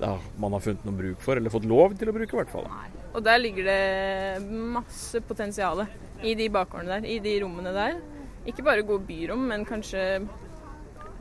ja, 0.00 0.14
man 0.36 0.52
har 0.52 0.60
funnet 0.64 0.84
noe 0.84 0.96
bruk 0.96 1.20
for, 1.24 1.36
eller 1.36 1.52
fått 1.52 1.68
lov 1.68 1.96
til 1.96 2.10
å 2.10 2.16
bruke 2.16 2.36
i 2.36 2.40
hvert 2.40 2.52
fall. 2.52 2.66
Nei. 2.72 2.90
Og 3.16 3.22
der 3.24 3.38
ligger 3.40 3.64
det 3.64 4.48
masse 4.76 5.22
potensial 5.24 5.86
i 6.20 6.34
de 6.36 6.50
bakgårdene 6.52 6.98
der, 6.98 7.06
i 7.08 7.20
de 7.24 7.32
rommene 7.40 7.72
der. 7.72 8.00
Ikke 8.46 8.64
bare 8.66 8.84
gode 8.86 9.08
byrom, 9.08 9.46
men 9.50 9.64
kanskje 9.66 10.02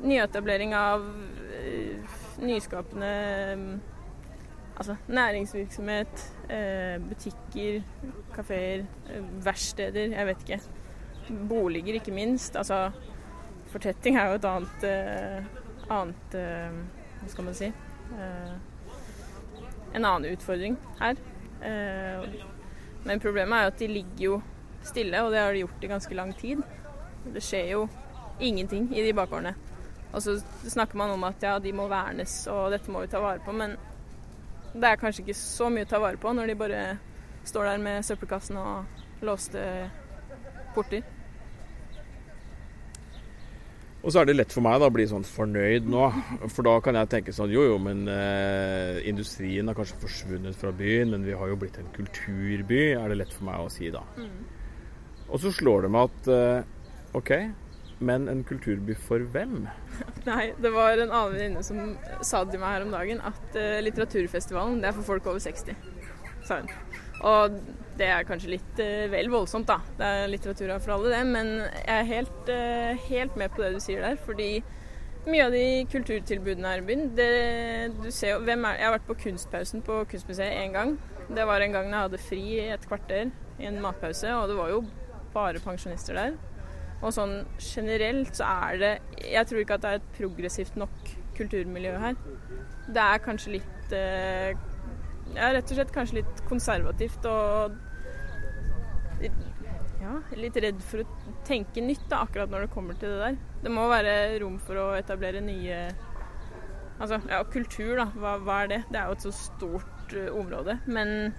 nyetablering 0.05 0.75
av 0.77 1.01
uh, 1.01 2.15
nyskapende 2.43 3.11
um, 3.53 3.81
altså 4.75 4.95
næringsvirksomhet, 5.07 6.23
uh, 6.49 7.07
butikker, 7.09 7.81
kafeer, 8.35 8.85
uh, 9.09 9.45
verksteder, 9.45 10.15
jeg 10.17 10.29
vet 10.29 10.45
ikke. 10.45 10.61
Boliger, 11.49 11.99
ikke 11.99 12.13
minst. 12.13 12.55
Altså 12.55 12.91
fortetting 13.71 14.17
er 14.17 14.29
jo 14.29 14.37
et 14.37 14.45
annet, 14.45 14.83
annet 15.89 16.35
Hva 16.35 17.31
skal 17.31 17.47
man 17.47 17.57
si? 17.57 17.71
en 19.95 20.05
annen 20.05 20.27
utfordring 20.29 20.77
her. 20.99 21.17
men 23.05 23.19
problemet 23.19 23.57
er 23.57 23.63
jo 23.63 23.71
at 23.71 23.79
de 23.79 23.87
ligger 23.87 24.23
jo 24.25 24.37
stille, 24.85 25.23
og 25.23 25.31
det 25.31 25.39
har 25.39 25.51
de 25.51 25.63
gjort 25.63 25.83
i 25.83 25.89
ganske 25.89 26.15
lang 26.15 26.33
tid. 26.37 26.61
Det 27.33 27.43
skjer 27.43 27.71
jo 27.71 27.87
ingenting 28.39 28.91
i 28.93 29.01
de 29.01 29.13
bakgårdene. 29.17 29.55
Og 30.15 30.23
så 30.23 30.37
snakker 30.63 30.97
man 30.97 31.11
om 31.11 31.25
at 31.27 31.43
ja, 31.43 31.57
de 31.59 31.73
må 31.75 31.89
vernes, 31.91 32.37
og 32.51 32.71
dette 32.71 32.91
må 32.91 33.03
vi 33.03 33.11
ta 33.11 33.19
vare 33.23 33.43
på. 33.43 33.51
Men 33.55 33.75
det 34.75 34.87
er 34.87 34.99
kanskje 34.99 35.25
ikke 35.25 35.37
så 35.39 35.67
mye 35.71 35.87
å 35.87 35.91
ta 35.91 35.99
vare 36.03 36.19
på 36.19 36.31
når 36.35 36.51
de 36.51 36.59
bare 36.59 36.85
står 37.45 37.67
der 37.69 37.83
med 37.83 38.07
søppelkassen 38.07 38.57
og 38.59 39.25
låste 39.25 39.61
porter. 40.75 41.03
Og 44.05 44.13
så 44.13 44.21
er 44.21 44.27
det 44.29 44.35
lett 44.35 44.53
for 44.53 44.61
meg 44.61 44.77
da, 44.77 44.87
å 44.87 44.93
bli 44.93 45.07
sånn 45.09 45.23
fornøyd 45.25 45.87
nå. 45.89 46.03
For 46.53 46.67
da 46.67 46.75
kan 46.85 46.97
jeg 46.99 47.09
tenke 47.09 47.33
sånn 47.33 47.53
jo 47.53 47.63
jo, 47.65 47.77
men 47.81 48.03
eh, 48.11 48.99
industrien 49.09 49.65
har 49.65 49.77
kanskje 49.77 49.97
forsvunnet 50.03 50.57
fra 50.59 50.69
byen, 50.75 51.15
men 51.15 51.25
vi 51.25 51.33
har 51.33 51.49
jo 51.49 51.57
blitt 51.57 51.79
en 51.81 51.89
kulturby, 51.95 52.83
er 52.93 53.09
det 53.09 53.17
lett 53.23 53.33
for 53.33 53.49
meg 53.49 53.63
å 53.63 53.71
si 53.73 53.89
da. 53.93 54.03
Mm. 54.19 54.35
Og 55.25 55.41
så 55.41 55.49
slår 55.57 55.87
det 55.87 55.91
meg 55.95 56.11
at 56.11 56.29
eh, 56.35 57.17
OK, 57.17 57.31
men 57.99 58.27
en 58.31 58.43
kulturby 58.47 58.95
for 59.07 59.23
hvem? 59.31 59.67
Nei, 60.29 60.51
det 60.61 60.71
var 60.75 60.97
en 60.97 61.11
annen 61.11 61.35
venninne 61.35 61.63
som 61.65 61.95
sa 62.25 62.43
til 62.49 62.61
meg 62.61 62.75
her 62.75 62.85
om 62.85 62.93
dagen 62.93 63.23
at 63.23 63.57
uh, 63.57 63.79
litteraturfestivalen 63.85 64.81
det 64.81 64.91
er 64.91 64.97
for 64.97 65.15
folk 65.15 65.29
over 65.31 65.43
60, 65.43 65.75
sa 66.47 66.61
hun. 66.61 66.71
Og 67.25 67.59
det 67.95 68.09
er 68.11 68.27
kanskje 68.27 68.55
litt 68.57 68.81
uh, 68.83 69.05
vel 69.13 69.31
voldsomt, 69.33 69.69
da. 69.69 69.79
Det 69.99 70.09
er 70.17 70.31
litteratur 70.31 70.73
for 70.83 70.97
alle, 70.97 71.13
det. 71.13 71.21
Men 71.29 71.53
jeg 71.63 71.93
er 71.95 72.09
helt, 72.11 72.49
uh, 72.49 73.05
helt, 73.07 73.37
med 73.39 73.53
på 73.55 73.63
det 73.63 73.75
du 73.77 73.79
sier 73.83 74.03
der. 74.03 74.19
Fordi 74.27 74.49
mye 75.25 75.45
av 75.47 75.55
de 75.55 75.65
kulturtilbudene 75.89 76.73
her 76.73 76.83
i 76.83 76.85
byen 76.85 77.07
det, 77.17 77.29
du 78.03 78.11
ser 78.13 78.35
jo, 78.35 78.43
er, 78.43 78.59
Jeg 78.75 78.85
har 78.85 78.97
vært 78.97 79.07
på 79.07 79.17
Kunstpausen 79.23 79.85
på 79.85 80.03
Kunstmuseet 80.11 80.59
én 80.59 80.75
gang. 80.75 80.97
Det 81.25 81.47
var 81.47 81.63
en 81.63 81.73
gang 81.73 81.87
jeg 81.89 82.03
hadde 82.03 82.21
fri 82.21 82.43
i 82.59 82.67
et 82.75 82.85
kvarter 82.85 83.31
i 83.57 83.69
en 83.69 83.79
matpause, 83.81 84.29
og 84.35 84.51
det 84.51 84.59
var 84.59 84.69
jo 84.69 84.83
bare 85.33 85.63
pensjonister 85.63 86.19
der. 86.19 86.35
Og 87.05 87.13
sånn 87.13 87.35
generelt 87.61 88.33
så 88.39 88.47
er 88.65 88.79
det 88.81 88.93
Jeg 89.21 89.45
tror 89.47 89.61
ikke 89.61 89.77
at 89.77 89.83
det 89.83 89.91
er 89.91 89.99
et 89.99 90.13
progressivt 90.17 90.77
nok 90.79 91.11
kulturmiljø 91.37 91.97
her. 92.01 92.15
Det 92.87 93.03
er 93.03 93.23
kanskje 93.25 93.57
litt 93.57 93.95
eh, 93.95 94.55
Ja, 95.35 95.51
rett 95.53 95.69
og 95.69 95.77
slett 95.77 95.93
kanskje 95.93 96.21
litt 96.21 96.45
konservativt 96.49 97.25
og 97.29 97.75
ja, 100.05 100.17
litt 100.37 100.57
redd 100.61 100.81
for 100.85 101.01
å 101.01 101.31
tenke 101.47 101.81
nytt 101.81 102.03
da, 102.11 102.21
akkurat 102.25 102.51
når 102.51 102.65
det 102.65 102.73
kommer 102.75 102.97
til 102.99 103.13
det 103.13 103.21
der. 103.23 103.39
Det 103.63 103.71
må 103.73 103.87
være 103.89 104.13
rom 104.43 104.59
for 104.61 104.81
å 104.81 104.89
etablere 104.97 105.41
nye 105.43 105.79
Altså, 106.95 107.17
ja, 107.27 107.41
kultur, 107.51 107.97
da. 107.99 108.05
Hva, 108.15 108.37
hva 108.39 108.61
er 108.63 108.69
det? 108.71 108.77
Det 108.87 108.99
er 109.01 109.09
jo 109.09 109.15
et 109.17 109.25
så 109.25 109.31
stort 109.35 110.13
uh, 110.15 110.29
område. 110.31 110.77
Men 110.87 111.33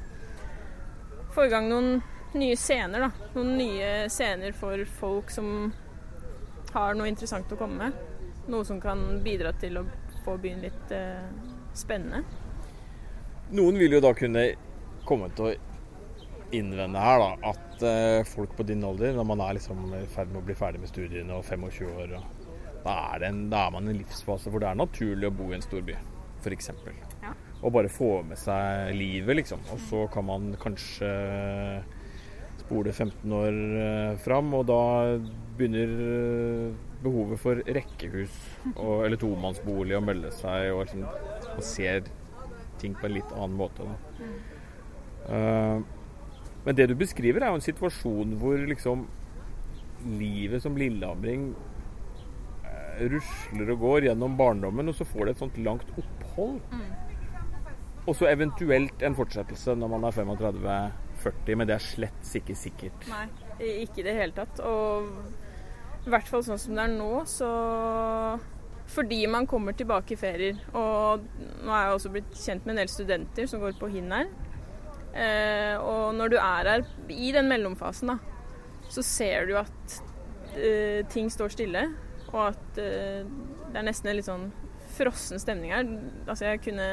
få 1.32 1.46
i 1.46 1.52
gang 1.52 1.70
noen 1.70 2.02
nye 2.40 2.56
scener, 2.56 3.06
da. 3.06 3.10
Noen 3.34 3.56
nye 3.58 3.90
scener 4.12 4.56
for 4.56 4.82
folk 4.98 5.30
som 5.34 5.72
har 6.72 6.96
noe 6.96 7.08
interessant 7.10 7.52
å 7.52 7.58
komme 7.60 7.86
med. 7.86 8.02
Noe 8.52 8.66
som 8.68 8.80
kan 8.82 9.02
bidra 9.24 9.52
til 9.60 9.80
å 9.80 9.86
få 10.24 10.36
byen 10.42 10.62
litt 10.64 10.92
eh, 10.94 11.24
spennende. 11.76 12.22
Noen 13.56 13.78
vil 13.78 13.96
jo 13.96 14.02
da 14.02 14.12
kunne 14.16 14.48
komme 15.06 15.30
til 15.34 15.50
å 15.50 15.54
innvende 16.54 17.02
her 17.02 17.20
da, 17.22 17.30
at 17.52 17.84
eh, 17.86 18.26
folk 18.26 18.56
på 18.58 18.66
din 18.66 18.84
alder, 18.86 19.14
når 19.16 19.26
man 19.32 19.42
er 19.44 19.58
liksom 19.58 19.86
i 19.98 20.04
ferd 20.10 20.30
med 20.32 20.42
å 20.42 20.46
bli 20.46 20.58
ferdig 20.58 20.82
med 20.82 20.90
studiene 20.90 21.38
og 21.38 21.46
25 21.46 21.90
år, 22.02 22.16
da 22.86 22.94
er, 23.16 23.26
en, 23.28 23.46
da 23.50 23.66
er 23.66 23.74
man 23.74 23.88
i 23.88 23.94
en 23.94 24.00
livsfase 24.00 24.50
hvor 24.50 24.62
det 24.62 24.70
er 24.70 24.78
naturlig 24.78 25.30
å 25.30 25.34
bo 25.34 25.50
i 25.50 25.56
en 25.58 25.64
storby, 25.64 25.96
f.eks. 26.42 26.70
Ja. 27.24 27.34
Og 27.62 27.72
bare 27.74 27.90
få 27.90 28.20
med 28.26 28.38
seg 28.38 28.92
livet, 28.94 29.40
liksom. 29.40 29.62
Og 29.74 29.80
så 29.88 30.04
kan 30.12 30.26
man 30.28 30.52
kanskje 30.62 31.08
spole 32.66 32.92
15 32.92 33.32
år 33.32 33.56
eh, 33.80 34.18
fram, 34.22 34.50
og 34.58 34.66
da 34.68 34.82
begynner 35.56 35.92
eh, 36.06 36.86
behovet 37.04 37.40
for 37.40 37.60
rekkehus 37.62 38.34
og, 38.74 39.04
eller 39.06 39.20
tomannsbolig 39.20 39.96
å 39.96 40.02
melde 40.04 40.32
seg, 40.34 40.72
og 40.74 40.82
liksom, 40.84 41.04
og, 41.52 41.62
ser 41.64 42.08
ting 42.80 42.96
på 42.98 43.08
en 43.08 43.16
litt 43.16 43.36
annen 43.36 43.56
måte. 43.56 43.86
Uh, 45.26 45.80
men 46.66 46.76
det 46.76 46.90
du 46.90 46.96
beskriver, 46.98 47.42
er 47.42 47.54
jo 47.54 47.58
en 47.58 47.64
situasjon 47.64 48.36
hvor 48.38 48.60
liksom 48.68 49.06
livet 50.20 50.62
som 50.62 50.76
lillehamring 50.78 51.48
uh, 52.66 53.00
rusler 53.14 53.72
og 53.72 53.82
går 53.86 54.10
gjennom 54.10 54.36
barndommen, 54.38 54.92
og 54.92 54.98
så 54.98 55.08
får 55.08 55.24
det 55.24 55.36
et 55.36 55.44
sånt 55.46 55.58
langt 55.64 55.88
opphold. 55.96 56.60
Mm. 56.74 56.86
Og 58.06 58.14
så 58.14 58.28
eventuelt 58.30 59.02
en 59.02 59.16
fortsettelse 59.18 59.74
når 59.78 59.96
man 59.96 60.06
er 60.06 60.14
35 60.20 60.76
40, 61.26 61.58
men 61.58 61.68
det 61.68 61.76
er 61.76 61.84
slett 61.84 62.32
ikke 62.40 62.56
sikkert. 62.58 63.08
Nei, 63.10 63.26
ikke 63.84 64.02
i 64.02 64.06
det 64.06 64.16
hele 64.16 64.36
tatt. 64.36 64.62
Og 64.66 66.06
i 66.06 66.12
hvert 66.12 66.28
fall 66.30 66.44
sånn 66.46 66.60
som 66.62 66.76
det 66.78 66.84
er 66.86 66.92
nå, 66.94 67.10
så 67.26 67.50
fordi 68.86 69.26
man 69.26 69.46
kommer 69.50 69.74
tilbake 69.74 70.14
i 70.14 70.20
ferier. 70.20 70.58
Og 70.78 71.24
nå 71.64 71.72
er 71.72 71.88
jeg 71.88 71.96
også 71.96 72.12
blitt 72.14 72.36
kjent 72.38 72.66
med 72.66 72.76
en 72.76 72.82
del 72.84 72.92
studenter 72.92 73.48
som 73.50 73.62
går 73.62 73.74
på 73.80 73.90
HIN 73.90 74.12
her. 74.14 74.30
Eh, 75.16 75.74
og 75.80 76.14
når 76.14 76.34
du 76.34 76.36
er 76.38 76.70
her 76.70 76.84
i 77.10 77.32
den 77.34 77.48
mellomfasen, 77.50 78.12
da, 78.12 78.18
så 78.92 79.02
ser 79.02 79.48
du 79.48 79.56
at 79.58 79.96
eh, 80.54 81.02
ting 81.10 81.30
står 81.32 81.56
stille. 81.56 81.86
Og 82.32 82.40
at 82.50 82.80
eh, 82.82 83.26
det 83.72 83.80
er 83.80 83.88
nesten 83.88 84.12
en 84.12 84.18
litt 84.18 84.28
sånn 84.28 84.50
frossen 84.96 85.42
stemning 85.42 85.74
her. 85.74 85.88
Altså 86.26 86.52
jeg 86.52 86.62
kunne 86.68 86.90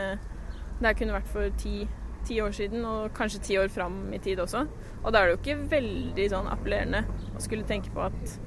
Det 0.80 0.90
her 0.90 0.98
kunne 0.98 1.14
vært 1.16 1.30
for 1.32 1.54
ti 1.62 1.84
ti 2.28 2.40
år 2.44 2.56
siden, 2.56 2.86
og 2.88 3.14
kanskje 3.18 3.42
ti 3.48 3.58
år 3.60 3.72
fram 3.74 3.98
i 4.14 4.20
tid 4.24 4.42
også. 4.44 4.66
Og 5.04 5.14
da 5.14 5.20
er 5.20 5.30
det 5.30 5.36
jo 5.36 5.42
ikke 5.42 5.70
veldig 5.74 6.28
sånn 6.32 6.50
appellerende 6.52 7.04
å 7.34 7.44
skulle 7.44 7.68
tenke 7.68 7.92
på 7.94 8.06
at 8.06 8.38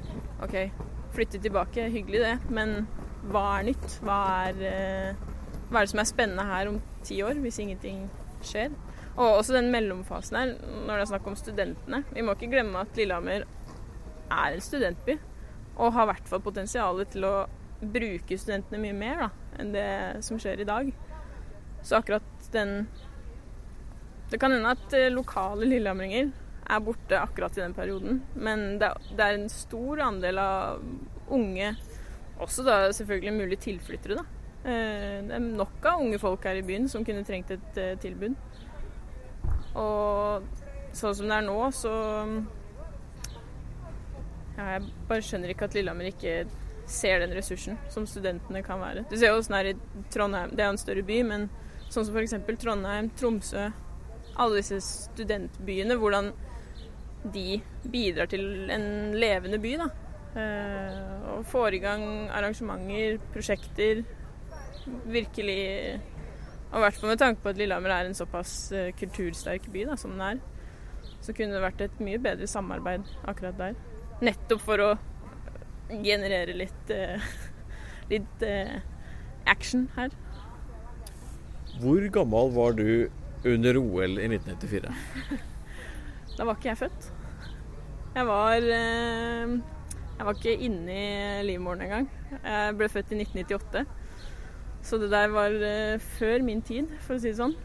OK, 0.44 0.56
flytte 1.16 1.40
tilbake, 1.42 1.88
hyggelig 1.92 2.22
det, 2.24 2.34
men 2.52 2.78
hva 3.30 3.44
er 3.58 3.70
nytt? 3.70 3.98
Hva 4.04 4.18
er, 4.46 4.60
eh, 4.70 5.14
hva 5.70 5.80
er 5.80 5.86
det 5.86 5.92
som 5.92 6.02
er 6.02 6.10
spennende 6.10 6.46
her 6.46 6.70
om 6.70 6.80
ti 7.06 7.20
år, 7.24 7.40
hvis 7.42 7.60
ingenting 7.62 8.06
skjer? 8.44 8.74
Og 9.16 9.38
også 9.40 9.56
den 9.56 9.70
mellomfasen 9.72 10.36
her, 10.36 10.52
når 10.84 10.92
det 10.92 11.02
er 11.02 11.12
snakk 11.12 11.30
om 11.30 11.38
studentene. 11.40 12.02
Vi 12.12 12.24
må 12.24 12.34
ikke 12.36 12.52
glemme 12.52 12.82
at 12.84 12.98
Lillehammer 12.98 13.46
er 13.46 14.52
en 14.52 14.60
studentby, 14.60 15.16
og 15.76 15.92
har 15.92 16.06
i 16.06 16.12
hvert 16.12 16.28
fall 16.28 16.44
potensial 16.44 17.00
til 17.08 17.24
å 17.28 17.34
bruke 17.80 18.38
studentene 18.38 18.80
mye 18.80 18.96
mer 18.96 19.24
da, 19.24 19.30
enn 19.60 19.72
det 19.74 19.88
som 20.24 20.40
skjer 20.40 20.62
i 20.62 20.68
dag. 20.68 20.92
Så 21.84 21.98
akkurat 22.00 22.48
den 22.52 22.88
Det 24.30 24.38
kan 24.42 24.52
hende 24.52 24.74
at 24.74 24.94
eh, 24.96 25.10
lokale 25.12 25.68
lillehamringer 25.68 26.32
er 26.66 26.80
borte 26.82 27.18
akkurat 27.20 27.58
i 27.58 27.62
den 27.62 27.74
perioden, 27.74 28.22
men 28.34 28.78
det, 28.80 28.88
er 29.18 29.36
en 29.36 29.48
stor 29.50 30.02
andel 30.02 30.40
av 30.42 30.82
unge, 31.30 31.74
også 32.42 32.64
da 32.66 32.78
selvfølgelig 32.94 33.34
mulig 33.36 33.60
tilflyttere, 33.62 34.18
da. 34.18 34.24
Eh, 34.66 35.22
det 35.28 35.36
er 35.36 35.44
nok 35.46 35.86
av 35.86 36.02
unge 36.02 36.18
folk 36.18 36.46
her 36.48 36.58
i 36.58 36.66
byen 36.66 36.90
som 36.90 37.06
kunne 37.06 37.22
trengt 37.26 37.54
et 37.54 37.78
eh, 37.78 37.94
tilbud. 38.02 38.34
Og 39.78 40.46
sånn 40.96 41.14
som 41.14 41.30
det 41.30 41.38
er 41.38 41.46
nå, 41.46 41.58
så 41.76 41.92
ja, 44.56 44.66
Jeg 44.72 44.86
bare 45.06 45.22
skjønner 45.22 45.52
ikke 45.52 45.68
at 45.68 45.74
Lillehammer 45.76 46.08
ikke 46.08 46.46
ser 46.88 47.20
den 47.20 47.34
ressursen 47.36 47.78
som 47.92 48.06
studentene 48.08 48.62
kan 48.64 48.80
være. 48.80 49.04
Du 49.10 49.16
ser 49.18 49.30
jo 49.30 49.38
åssen 49.38 49.54
det 49.54 49.62
er 49.62 49.72
i 49.74 50.04
Trondheim, 50.10 50.54
det 50.56 50.64
er 50.64 50.72
en 50.72 50.80
større 50.80 51.04
by, 51.06 51.20
men 51.28 51.48
sånn 51.86 52.06
som 52.08 52.16
f.eks. 52.16 52.34
Trondheim, 52.62 53.10
Tromsø, 53.18 53.68
alle 54.36 54.60
disse 54.60 54.80
studentbyene, 54.84 55.96
hvordan 56.00 56.32
de 57.34 57.60
bidrar 57.90 58.28
til 58.30 58.70
en 58.70 59.14
levende 59.18 59.58
by. 59.62 59.76
da. 59.82 59.88
Eh, 60.36 60.96
og 61.32 61.46
får 61.48 61.78
i 61.78 61.80
gang 61.80 62.04
arrangementer, 62.28 63.18
prosjekter. 63.32 64.04
Virkelig 65.06 66.00
Og 66.70 66.78
i 66.78 66.82
hvert 66.82 66.94
fall 66.94 67.08
med 67.08 67.18
tanke 67.18 67.40
på 67.42 67.48
at 67.48 67.56
Lillehammer 67.56 67.90
er 67.90 68.06
en 68.06 68.14
såpass 68.14 68.72
eh, 68.72 68.92
kultursterk 68.98 69.68
by 69.72 69.84
da, 69.86 69.94
som 69.96 70.10
den 70.10 70.20
er, 70.20 70.40
så 71.22 71.32
kunne 71.32 71.54
det 71.54 71.62
vært 71.62 71.80
et 71.80 72.00
mye 72.02 72.18
bedre 72.18 72.46
samarbeid 72.50 73.06
akkurat 73.24 73.56
der. 73.56 73.76
Nettopp 74.20 74.64
for 74.66 74.82
å 74.82 74.88
generere 76.02 76.56
litt, 76.58 76.90
eh, 76.90 77.22
litt 78.12 78.44
action 79.46 79.86
her. 79.96 80.10
Hvor 81.80 82.02
gammel 82.12 82.52
var 82.58 82.76
du 82.76 83.08
under 83.46 83.78
OL 83.78 84.18
i 84.18 84.26
1994? 84.28 84.94
Da 86.36 86.44
var 86.44 86.58
ikke 86.58 86.68
jeg 86.68 86.80
født. 86.82 87.06
Jeg 88.16 88.26
var 88.28 88.64
eh, 88.64 89.54
Jeg 90.16 90.26
var 90.26 90.36
ikke 90.38 90.56
inni 90.66 91.00
livmoren 91.44 91.84
engang. 91.84 92.08
Jeg 92.32 92.76
ble 92.76 92.88
født 92.92 93.12
i 93.12 93.20
1998. 93.22 93.84
Så 94.86 94.98
det 95.02 95.10
der 95.12 95.32
var 95.32 95.54
eh, 95.68 96.02
før 96.18 96.44
min 96.46 96.62
tid, 96.64 96.92
for 97.04 97.16
å 97.16 97.22
si 97.22 97.32
det 97.32 97.40
sånn. 97.40 97.56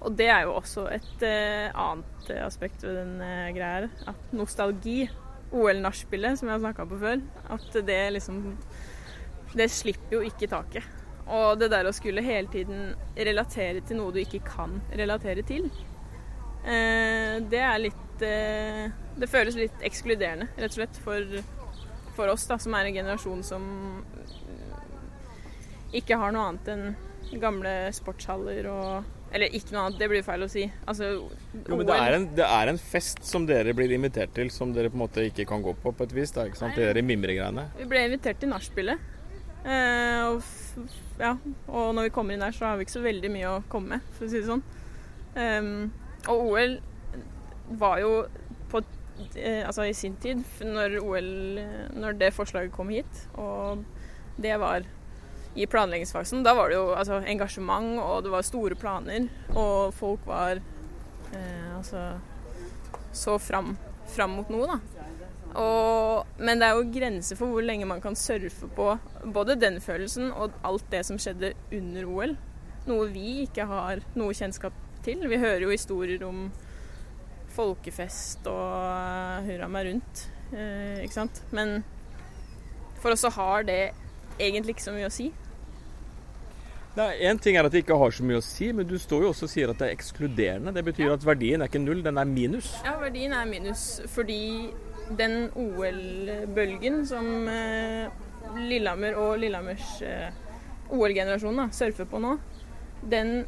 Og 0.00 0.14
det 0.16 0.30
er 0.32 0.46
jo 0.46 0.54
også 0.56 0.86
et 0.92 1.24
eh, 1.26 1.68
annet 1.76 2.30
aspekt 2.40 2.84
ved 2.86 2.96
den 2.96 3.18
greia 3.56 3.82
her. 3.82 3.90
At 4.12 4.32
nostalgi, 4.36 5.02
OL-nachspielet 5.50 6.38
som 6.38 6.48
jeg 6.48 6.56
har 6.56 6.64
snakka 6.64 6.88
på 6.88 7.00
før, 7.00 7.20
at 7.50 7.80
det 7.86 8.00
liksom 8.14 8.42
Det 9.50 9.66
slipper 9.72 10.20
jo 10.20 10.22
ikke 10.22 10.46
taket. 10.46 10.99
Og 11.30 11.60
det 11.60 11.70
der 11.70 11.86
å 11.86 11.94
skulle 11.94 12.24
hele 12.26 12.50
tiden 12.50 12.90
relatere 13.14 13.84
til 13.86 14.00
noe 14.00 14.14
du 14.14 14.20
ikke 14.22 14.42
kan 14.46 14.80
relatere 14.98 15.44
til, 15.46 15.68
eh, 16.64 17.38
det 17.50 17.62
er 17.62 17.78
litt 17.86 18.24
eh, 18.26 18.90
Det 19.20 19.28
føles 19.30 19.56
litt 19.58 19.84
ekskluderende, 19.84 20.48
rett 20.56 20.72
og 20.74 20.80
slett, 20.80 20.98
for, 21.04 21.38
for 22.16 22.32
oss 22.32 22.46
da, 22.50 22.58
som 22.58 22.74
er 22.74 22.88
en 22.88 22.98
generasjon 22.98 23.44
som 23.46 23.70
ikke 25.96 26.18
har 26.18 26.34
noe 26.34 26.50
annet 26.50 26.68
enn 26.70 27.40
gamle 27.40 27.72
sportshaller 27.94 28.68
og 28.70 29.16
Eller 29.30 29.52
ikke 29.54 29.74
noe 29.74 29.84
annet, 29.86 29.98
det 30.00 30.08
blir 30.10 30.24
feil 30.26 30.42
å 30.42 30.48
si. 30.50 30.64
Altså, 30.90 31.12
Jo, 31.14 31.76
men 31.78 31.84
det 31.86 31.98
er, 32.02 32.14
en, 32.16 32.24
det 32.34 32.46
er 32.46 32.70
en 32.72 32.80
fest 32.82 33.20
som 33.22 33.44
dere 33.46 33.74
blir 33.78 33.92
invitert 33.94 34.32
til, 34.34 34.50
som 34.50 34.72
dere 34.74 34.90
på 34.90 34.98
en 34.98 35.04
måte 35.04 35.26
ikke 35.28 35.46
kan 35.46 35.62
gå 35.62 35.76
på 35.78 35.92
på 35.94 36.08
et 36.08 36.14
vis. 36.16 36.32
Da, 36.34 36.48
ikke 36.50 36.58
sant? 36.58 36.74
Det 36.74 36.88
der 36.88 36.98
mimregreiene. 37.06 37.68
Vi 37.78 37.86
ble 37.92 38.02
invitert 38.08 38.42
til 38.42 38.50
nachspielet. 38.50 38.98
Eh, 39.62 40.32
og, 40.32 40.42
ja, 41.20 41.34
og 41.68 41.94
når 41.96 42.08
vi 42.08 42.12
kommer 42.14 42.34
inn 42.34 42.44
der, 42.44 42.54
så 42.56 42.70
har 42.70 42.78
vi 42.78 42.86
ikke 42.86 42.98
så 42.98 43.04
veldig 43.04 43.30
mye 43.32 43.50
å 43.50 43.64
komme 43.72 43.96
med, 43.96 44.12
for 44.16 44.26
å 44.26 44.30
si 44.32 44.40
det 44.40 44.48
sånn. 44.48 44.62
Um, 45.36 45.90
og 46.28 46.46
OL 46.50 46.78
var 47.80 48.00
jo 48.02 48.14
på 48.70 48.80
eh, 49.38 49.62
Altså 49.62 49.84
i 49.86 49.92
sin 49.94 50.16
tid, 50.18 50.40
når 50.66 50.96
OL 50.98 51.28
Når 51.94 52.16
det 52.18 52.32
forslaget 52.34 52.74
kom 52.74 52.90
hit, 52.90 53.28
og 53.38 53.84
det 54.40 54.56
var 54.58 54.88
i 55.58 55.66
planleggingsfasen, 55.66 56.44
da 56.46 56.54
var 56.54 56.70
det 56.70 56.76
jo 56.76 56.92
altså, 56.94 57.20
engasjement, 57.26 57.96
og 57.98 58.22
det 58.24 58.30
var 58.30 58.44
store 58.46 58.76
planer, 58.78 59.26
og 59.50 59.94
folk 59.94 60.22
var 60.28 60.60
eh, 60.60 61.70
altså 61.74 62.04
så 63.12 63.34
fram, 63.42 63.74
fram 64.14 64.36
mot 64.38 64.52
noe, 64.54 64.68
da. 64.70 64.78
Og, 65.58 66.28
men 66.38 66.60
det 66.60 66.68
er 66.68 66.78
jo 66.78 66.90
grenser 66.94 67.38
for 67.38 67.50
hvor 67.50 67.64
lenge 67.64 67.88
man 67.88 68.02
kan 68.02 68.16
surfe 68.18 68.68
på 68.76 68.92
både 69.34 69.58
den 69.58 69.80
følelsen 69.82 70.30
og 70.30 70.54
alt 70.66 70.86
det 70.92 71.02
som 71.08 71.18
skjedde 71.18 71.54
under 71.74 72.06
OL. 72.06 72.36
Noe 72.90 73.08
vi 73.10 73.42
ikke 73.44 73.66
har 73.68 74.04
noe 74.18 74.36
kjennskap 74.36 74.76
til. 75.04 75.26
Vi 75.28 75.40
hører 75.40 75.66
jo 75.66 75.72
historier 75.74 76.22
om 76.26 76.48
folkefest 77.50 78.46
og 78.48 78.62
uh, 78.78 79.40
hurra 79.48 79.66
meg 79.68 79.88
rundt, 79.88 80.24
eh, 80.54 81.00
ikke 81.02 81.16
sant. 81.16 81.42
Men 81.50 81.80
for 83.02 83.12
oss 83.12 83.24
så 83.26 83.32
har 83.34 83.66
det 83.66 83.80
egentlig 84.38 84.76
ikke 84.76 84.86
så 84.86 84.94
mye 84.94 85.08
å 85.10 85.14
si. 85.14 85.32
Én 87.00 87.38
ting 87.38 87.56
er 87.56 87.64
at 87.64 87.72
det 87.72 87.84
ikke 87.84 87.96
har 87.96 88.12
så 88.12 88.24
mye 88.26 88.40
å 88.40 88.44
si, 88.44 88.72
men 88.74 88.86
du 88.88 88.96
står 88.98 89.22
jo 89.24 89.28
også 89.30 89.46
og 89.46 89.52
sier 89.52 89.70
at 89.70 89.78
det 89.78 89.88
er 89.88 89.94
ekskluderende. 89.94 90.72
Det 90.74 90.82
betyr 90.84 91.14
at 91.14 91.24
verdien 91.24 91.62
er 91.62 91.70
ikke 91.70 91.82
null, 91.82 92.02
den 92.04 92.18
er 92.18 92.26
minus. 92.28 92.72
Ja, 92.84 92.96
verdien 93.00 93.34
er 93.36 93.46
minus 93.48 93.84
fordi 94.10 94.40
den 95.18 95.48
OL-bølgen 95.58 97.02
som 97.08 97.48
eh, 97.50 98.10
Lillehammer 98.56 99.18
og 99.18 99.38
Lillehammers 99.42 99.96
eh, 100.06 100.30
OL-generasjon 100.90 101.62
surfer 101.74 102.08
på 102.10 102.20
nå, 102.22 102.36
den 103.10 103.40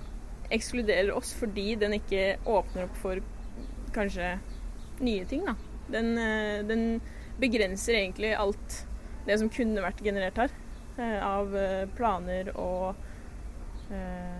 ekskluderer 0.53 1.13
oss 1.17 1.33
fordi 1.37 1.75
den 1.81 1.97
ikke 1.97 2.37
åpner 2.51 2.89
opp 2.89 2.97
for 3.01 3.23
kanskje 3.95 4.35
nye 5.03 5.25
ting. 5.29 5.45
Da. 5.47 5.55
Den, 5.93 6.19
eh, 6.19 6.65
den 6.67 7.01
begrenser 7.41 7.95
egentlig 7.99 8.35
alt 8.37 8.87
det 9.27 9.39
som 9.39 9.51
kunne 9.53 9.83
vært 9.85 10.05
generert 10.05 10.39
her 10.39 10.51
eh, 10.99 11.27
av 11.27 11.57
eh, 11.57 11.89
planer 11.97 12.59
og 12.59 12.95
eh, 13.93 14.39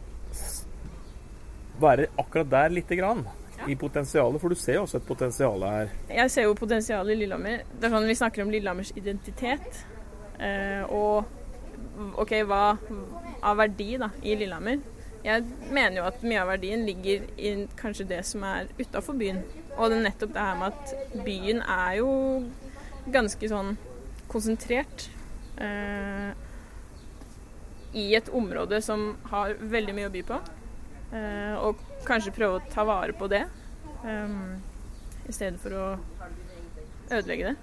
være 1.82 2.10
akkurat 2.20 2.50
der 2.50 2.74
lite 2.76 2.98
grann. 2.98 3.24
I 3.68 3.76
potensialet, 3.78 4.40
for 4.40 4.52
du 4.52 4.58
ser 4.58 4.78
jo 4.78 4.86
også 4.86 5.00
et 5.00 5.06
potensial 5.06 5.64
her. 5.66 5.92
Jeg 6.10 6.30
ser 6.34 6.48
jo 6.48 6.56
potensialet 6.58 7.14
i 7.14 7.20
Lillehammer. 7.22 7.62
Det 7.72 7.88
er 7.88 7.94
sånn 7.94 8.08
Vi 8.08 8.18
snakker 8.18 8.44
om 8.44 8.50
Lillehammers 8.52 8.92
identitet. 8.98 9.84
Eh, 10.42 10.82
og 10.90 12.18
OK, 12.18 12.34
hva 12.48 12.64
av 13.42 13.58
verdi 13.60 13.94
da, 14.00 14.10
i 14.22 14.34
Lillehammer? 14.38 14.82
Jeg 15.22 15.44
mener 15.70 16.00
jo 16.00 16.06
at 16.08 16.22
mye 16.26 16.40
av 16.42 16.48
verdien 16.50 16.82
ligger 16.86 17.28
i 17.38 17.52
kanskje 17.78 18.08
det 18.10 18.22
som 18.26 18.42
er 18.46 18.70
utafor 18.80 19.14
byen. 19.18 19.42
Og 19.76 19.90
det 19.90 20.00
er 20.00 20.06
nettopp 20.08 20.32
det 20.34 20.46
her 20.46 20.56
med 20.58 20.72
at 20.72 21.20
byen 21.26 21.62
er 21.62 21.98
jo 22.00 22.14
ganske 23.14 23.50
sånn 23.52 23.76
konsentrert. 24.32 25.06
Eh, 25.62 26.32
I 27.92 28.08
et 28.18 28.32
område 28.34 28.80
som 28.82 29.12
har 29.30 29.54
veldig 29.60 29.94
mye 29.94 30.10
å 30.10 30.14
by 30.16 30.24
på. 30.32 30.40
Eh, 31.12 31.56
og 31.60 31.80
kanskje 32.08 32.32
prøve 32.32 32.56
å 32.56 32.70
ta 32.72 32.86
vare 32.88 33.12
på 33.16 33.28
det. 33.28 33.42
Um, 34.02 34.56
I 35.28 35.34
stedet 35.34 35.60
for 35.60 35.76
å 35.76 35.84
ødelegge 37.12 37.52
det. 37.52 37.56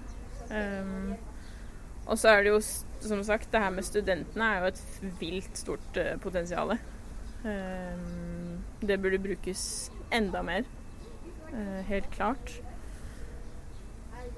Um, 0.50 1.16
og 2.06 2.18
så 2.18 2.30
er 2.30 2.44
det 2.44 2.52
jo, 2.54 2.60
som 3.02 3.24
sagt, 3.26 3.50
det 3.50 3.62
her 3.62 3.74
med 3.74 3.86
studentene 3.86 4.46
er 4.46 4.62
jo 4.62 4.70
et 4.70 5.10
vilt 5.20 5.58
stort 5.58 5.98
uh, 5.98 6.14
potensial. 6.22 6.76
Um, 7.42 8.60
det 8.80 9.00
burde 9.02 9.18
brukes 9.22 9.64
enda 10.14 10.44
mer. 10.46 10.62
Uh, 11.50 11.80
helt 11.90 12.06
klart. 12.14 12.54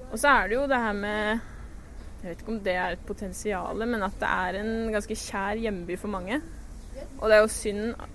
Og 0.09 0.17
så 0.17 0.33
er 0.33 0.49
det 0.49 0.57
jo 0.57 0.65
det 0.69 0.79
her 0.79 0.93
med 0.97 1.49
Jeg 2.23 2.31
vet 2.31 2.41
ikke 2.41 2.53
om 2.53 2.59
det 2.65 2.73
er 2.79 2.95
et 2.95 3.05
potensial, 3.05 3.85
men 3.85 4.03
at 4.05 4.13
det 4.21 4.27
er 4.31 4.57
en 4.61 4.91
ganske 4.93 5.15
kjær 5.19 5.59
hjemby 5.59 5.97
for 5.99 6.13
mange. 6.13 6.41
Og 7.19 7.25
det 7.27 7.35
er 7.35 7.41
jo 7.43 7.49
synd 7.51 8.05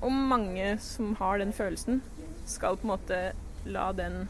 om 0.00 0.16
mange 0.30 0.74
som 0.82 1.14
har 1.20 1.40
den 1.40 1.52
følelsen, 1.52 2.02
skal 2.48 2.78
på 2.80 2.86
en 2.86 2.92
måte 2.94 3.18
la 3.68 3.90
den 3.92 4.24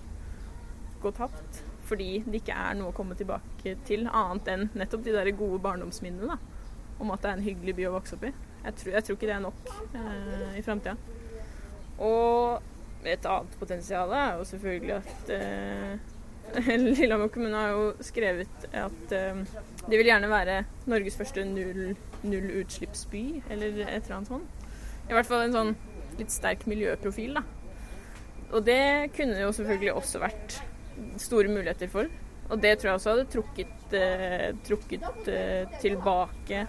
gå 1.02 1.12
tapt. 1.16 1.62
Fordi 1.90 2.20
det 2.26 2.42
ikke 2.42 2.54
er 2.54 2.76
noe 2.78 2.92
å 2.92 2.94
komme 2.94 3.16
tilbake 3.18 3.74
til, 3.88 4.06
annet 4.06 4.50
enn 4.52 4.68
nettopp 4.78 5.02
de 5.06 5.14
der 5.16 5.32
gode 5.34 5.58
barndomsminnene. 5.64 6.36
da, 6.36 6.38
Om 7.00 7.10
at 7.10 7.22
det 7.22 7.30
er 7.30 7.38
en 7.38 7.48
hyggelig 7.48 7.74
by 7.78 7.88
å 7.88 7.96
vokse 7.96 8.18
opp 8.18 8.28
i. 8.28 8.34
Jeg 8.60 8.76
tror, 8.76 8.92
jeg 8.94 9.04
tror 9.06 9.16
ikke 9.16 9.30
det 9.30 9.34
er 9.34 9.42
nok 9.42 9.72
eh, 9.96 10.58
i 10.60 10.62
framtida. 10.62 10.96
Og 12.04 13.08
et 13.08 13.26
annet 13.26 13.58
potensial 13.58 14.12
er 14.12 14.38
jo 14.38 14.46
selvfølgelig 14.50 14.96
at 14.98 15.32
eh, 15.34 16.16
Lillehammer 16.84 17.30
kommune 17.32 17.56
har 17.56 17.74
jo 17.74 17.90
skrevet 18.04 18.64
at 18.74 19.12
um, 19.32 19.44
de 19.86 19.98
vil 19.98 20.08
gjerne 20.08 20.30
være 20.30 20.56
Norges 20.90 21.16
første 21.16 21.44
null, 21.46 21.92
nullutslippsby, 22.26 23.42
eller 23.50 23.84
et 23.84 24.02
eller 24.02 24.16
annet 24.16 24.32
sånt. 24.32 24.59
I 25.10 25.14
hvert 25.16 25.26
fall 25.26 25.48
en 25.48 25.54
sånn 25.56 25.72
litt 26.20 26.30
sterk 26.30 26.66
miljøprofil, 26.70 27.40
da. 27.40 27.42
Og 28.54 28.62
det 28.66 29.10
kunne 29.14 29.38
jo 29.40 29.52
selvfølgelig 29.54 29.94
også 29.98 30.20
vært 30.22 30.58
store 31.22 31.50
muligheter 31.50 31.90
for. 31.90 32.10
Og 32.50 32.62
det 32.62 32.76
tror 32.78 32.90
jeg 32.90 32.98
også 32.98 33.14
hadde 33.14 33.30
trukket, 33.30 33.94
eh, 33.94 34.48
trukket 34.66 35.28
eh, 35.30 35.80
tilbake 35.82 36.64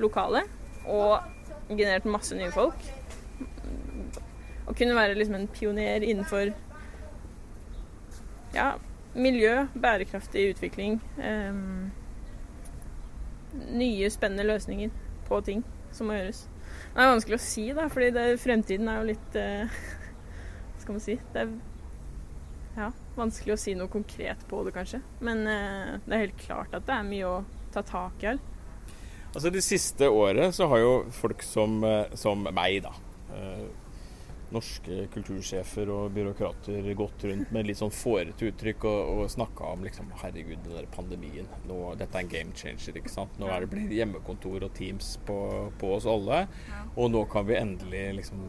lokalet. 0.00 0.48
Og 0.88 1.20
generert 1.68 2.04
masse 2.08 2.36
nye 2.36 2.52
folk. 2.52 2.80
Og 4.66 4.76
kunne 4.76 4.96
være 4.96 5.16
liksom 5.16 5.38
en 5.38 5.48
pioner 5.48 6.04
innenfor 6.04 6.52
ja, 8.54 8.72
miljø, 9.14 9.66
bærekraftig 9.74 10.50
utvikling. 10.54 11.00
Eh, 11.18 11.52
nye, 13.72 14.10
spennende 14.10 14.48
løsninger 14.48 14.90
på 15.28 15.40
ting 15.40 15.64
som 15.92 16.06
må 16.06 16.20
gjøres. 16.20 16.49
Det 16.90 17.00
er 17.02 17.12
vanskelig 17.12 17.38
å 17.38 17.42
si, 17.44 17.66
da, 17.76 17.88
fordi 17.92 18.26
fremtiden 18.42 18.90
er 18.90 19.00
jo 19.00 19.08
litt 19.12 19.38
uh, 19.38 19.80
Hva 20.70 20.82
skal 20.82 20.96
man 20.96 21.04
si? 21.04 21.16
Det 21.34 21.44
er 21.44 21.52
ja, 22.76 22.90
vanskelig 23.16 23.54
å 23.54 23.60
si 23.60 23.74
noe 23.78 23.92
konkret 23.92 24.42
på 24.50 24.62
det, 24.66 24.74
kanskje. 24.74 25.02
Men 25.24 25.44
uh, 25.46 25.98
det 26.06 26.16
er 26.16 26.24
helt 26.26 26.40
klart 26.42 26.74
at 26.76 26.86
det 26.88 26.96
er 26.96 27.10
mye 27.10 27.28
å 27.28 27.36
ta 27.74 27.84
tak 27.86 28.24
i 28.24 28.32
All. 28.32 28.42
Altså 29.30 29.52
Det 29.54 29.62
siste 29.62 30.08
året 30.10 30.56
så 30.56 30.66
har 30.72 30.82
jo 30.82 30.94
folk 31.14 31.44
som, 31.46 31.76
eh, 31.86 32.16
som 32.18 32.48
meg, 32.50 32.80
da 32.82 32.90
norske 34.54 35.04
kultursjefer 35.14 35.90
og 35.94 36.14
byråkrater 36.16 36.88
gått 36.98 37.24
rundt 37.28 37.52
med 37.54 37.68
litt 37.68 37.78
sånn 37.80 37.92
fårete 37.94 38.50
uttrykk 38.50 38.86
og, 38.90 39.12
og 39.22 39.30
snakka 39.32 39.74
om 39.74 39.84
liksom 39.86 40.10
Herregud, 40.22 40.58
den 40.64 40.76
der 40.78 40.88
pandemien. 40.94 41.48
Nå, 41.68 41.78
dette 42.00 42.18
er 42.18 42.26
en 42.26 42.32
game 42.32 42.56
changer. 42.56 42.98
ikke 42.98 43.12
sant? 43.12 43.38
Nå 43.40 43.50
er 43.50 43.62
det 43.62 43.70
blitt 43.72 43.94
hjemmekontor 43.94 44.66
og 44.66 44.74
Teams 44.76 45.14
på, 45.26 45.38
på 45.80 45.94
oss 45.96 46.08
alle. 46.10 46.44
Og 46.96 47.12
nå 47.14 47.24
kan 47.30 47.46
vi 47.48 47.58
endelig 47.60 48.04
liksom 48.20 48.44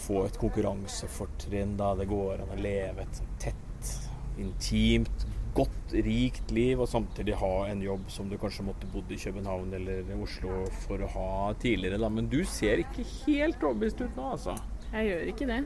få 0.00 0.24
et 0.26 0.38
konkurransefortrinn 0.40 1.76
da 1.78 1.92
det 1.98 2.08
går 2.10 2.44
an 2.44 2.54
å 2.54 2.60
leve 2.60 3.04
et 3.04 3.20
tett, 3.42 3.92
intimt, 4.40 5.26
godt, 5.54 5.94
rikt 6.06 6.50
liv, 6.54 6.80
og 6.80 6.88
samtidig 6.90 7.36
ha 7.40 7.52
en 7.70 7.82
jobb 7.82 8.08
som 8.12 8.28
du 8.30 8.36
kanskje 8.40 8.64
måtte 8.66 8.88
bodd 8.92 9.10
i 9.12 9.18
København 9.20 9.74
eller 9.78 10.10
Oslo 10.20 10.64
for 10.84 11.02
å 11.02 11.10
ha 11.14 11.30
tidligere. 11.60 12.00
Da. 12.00 12.10
Men 12.12 12.28
du 12.30 12.40
ser 12.48 12.82
ikke 12.82 13.06
helt 13.24 13.62
overbevist 13.62 14.02
ut 14.02 14.18
nå, 14.18 14.32
altså? 14.36 14.56
Jeg 14.90 15.06
gjør 15.10 15.30
ikke 15.32 15.48
det. 15.50 15.60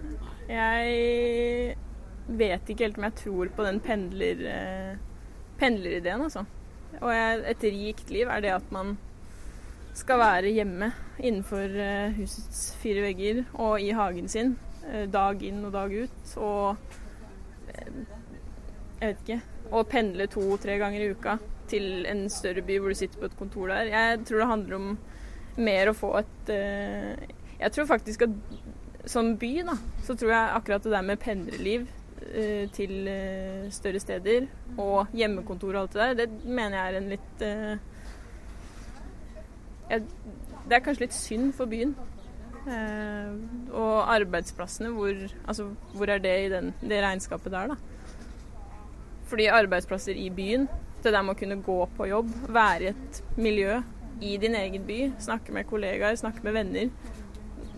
Jeg 0.51 1.77
vet 2.41 2.71
ikke 2.73 2.87
helt 2.87 3.01
om 3.01 3.09
jeg 3.09 3.19
tror 3.23 3.55
på 3.57 3.67
den 3.67 3.81
pendler, 3.85 4.45
eh, 4.51 4.93
pendlerideen, 5.61 6.27
altså. 6.29 6.45
Og 7.01 7.11
et 7.15 7.65
rikt 7.65 8.13
liv 8.15 8.31
er 8.31 8.45
det 8.45 8.53
at 8.55 8.75
man 8.75 8.97
skal 9.95 10.19
være 10.19 10.53
hjemme 10.55 10.91
innenfor 11.21 11.79
eh, 11.81 12.15
husets 12.19 12.75
fire 12.83 13.05
vegger 13.05 13.45
og 13.55 13.83
i 13.83 13.91
hagen 13.95 14.29
sin 14.31 14.57
eh, 14.89 15.07
dag 15.11 15.43
inn 15.47 15.65
og 15.65 15.75
dag 15.75 15.95
ut. 15.95 16.37
Og 16.37 16.77
jeg 19.01 19.11
vet 19.11 19.25
ikke 19.25 19.43
å 19.73 19.83
pendle 19.89 20.27
to-tre 20.31 20.77
ganger 20.81 21.01
i 21.05 21.11
uka 21.15 21.39
til 21.71 22.05
en 22.11 22.27
større 22.33 22.65
by 22.65 22.79
hvor 22.81 22.93
du 22.93 22.99
sitter 22.99 23.21
på 23.21 23.29
et 23.31 23.37
kontor 23.39 23.73
der. 23.73 23.91
Jeg 23.93 24.23
tror 24.29 24.43
det 24.43 24.51
handler 24.51 24.79
om 24.79 24.95
mer 25.57 25.91
å 25.91 25.97
få 25.97 26.11
et 26.19 26.51
uh, 26.51 27.13
Jeg 27.61 27.75
tror 27.75 27.87
faktisk 27.89 28.27
at 28.27 28.39
som 29.09 29.35
by, 29.37 29.53
da, 29.69 29.77
så 30.05 30.17
tror 30.17 30.33
jeg 30.33 30.57
akkurat 30.59 30.87
det 30.87 30.95
der 30.95 31.05
med 31.07 31.21
pendlerliv 31.23 31.85
uh, 31.85 32.65
til 32.75 32.95
uh, 33.09 33.67
større 33.75 34.01
steder 34.03 34.49
og 34.81 35.13
hjemmekontor 35.17 35.75
og 35.75 35.83
alt 35.83 35.95
det 35.97 36.01
der, 36.03 36.17
det 36.25 36.49
mener 36.49 36.79
jeg 36.79 36.87
er 36.87 36.99
en 36.99 37.13
litt 37.13 37.45
jeg, 39.85 40.03
Det 40.65 40.77
er 40.77 40.85
kanskje 40.85 41.05
litt 41.05 41.17
synd 41.17 41.53
for 41.55 41.71
byen. 41.71 41.95
og 42.65 44.09
arbeidsplassene, 44.09 44.89
hvor, 44.97 45.19
altså, 45.45 45.67
hvor 45.93 46.09
er 46.09 46.23
det 46.25 46.33
i 46.47 46.49
den, 46.49 46.71
det 46.81 47.03
regnskapet 47.05 47.53
der, 47.53 47.75
da? 47.75 48.04
Fordi 49.29 49.49
arbeidsplasser 49.53 50.19
i 50.21 50.29
byen, 50.35 50.69
det 51.05 51.13
der 51.13 51.25
med 51.25 51.35
å 51.35 51.39
kunne 51.39 51.61
gå 51.65 51.79
på 51.97 52.09
jobb, 52.09 52.31
være 52.53 52.89
i 52.89 52.93
et 52.93 53.21
miljø 53.41 53.81
i 54.25 54.37
din 54.41 54.55
egen 54.57 54.85
by, 54.87 54.99
snakke 55.21 55.53
med 55.53 55.67
kollegaer, 55.69 56.17
snakke 56.17 56.45
med 56.45 56.57
venner 56.57 56.91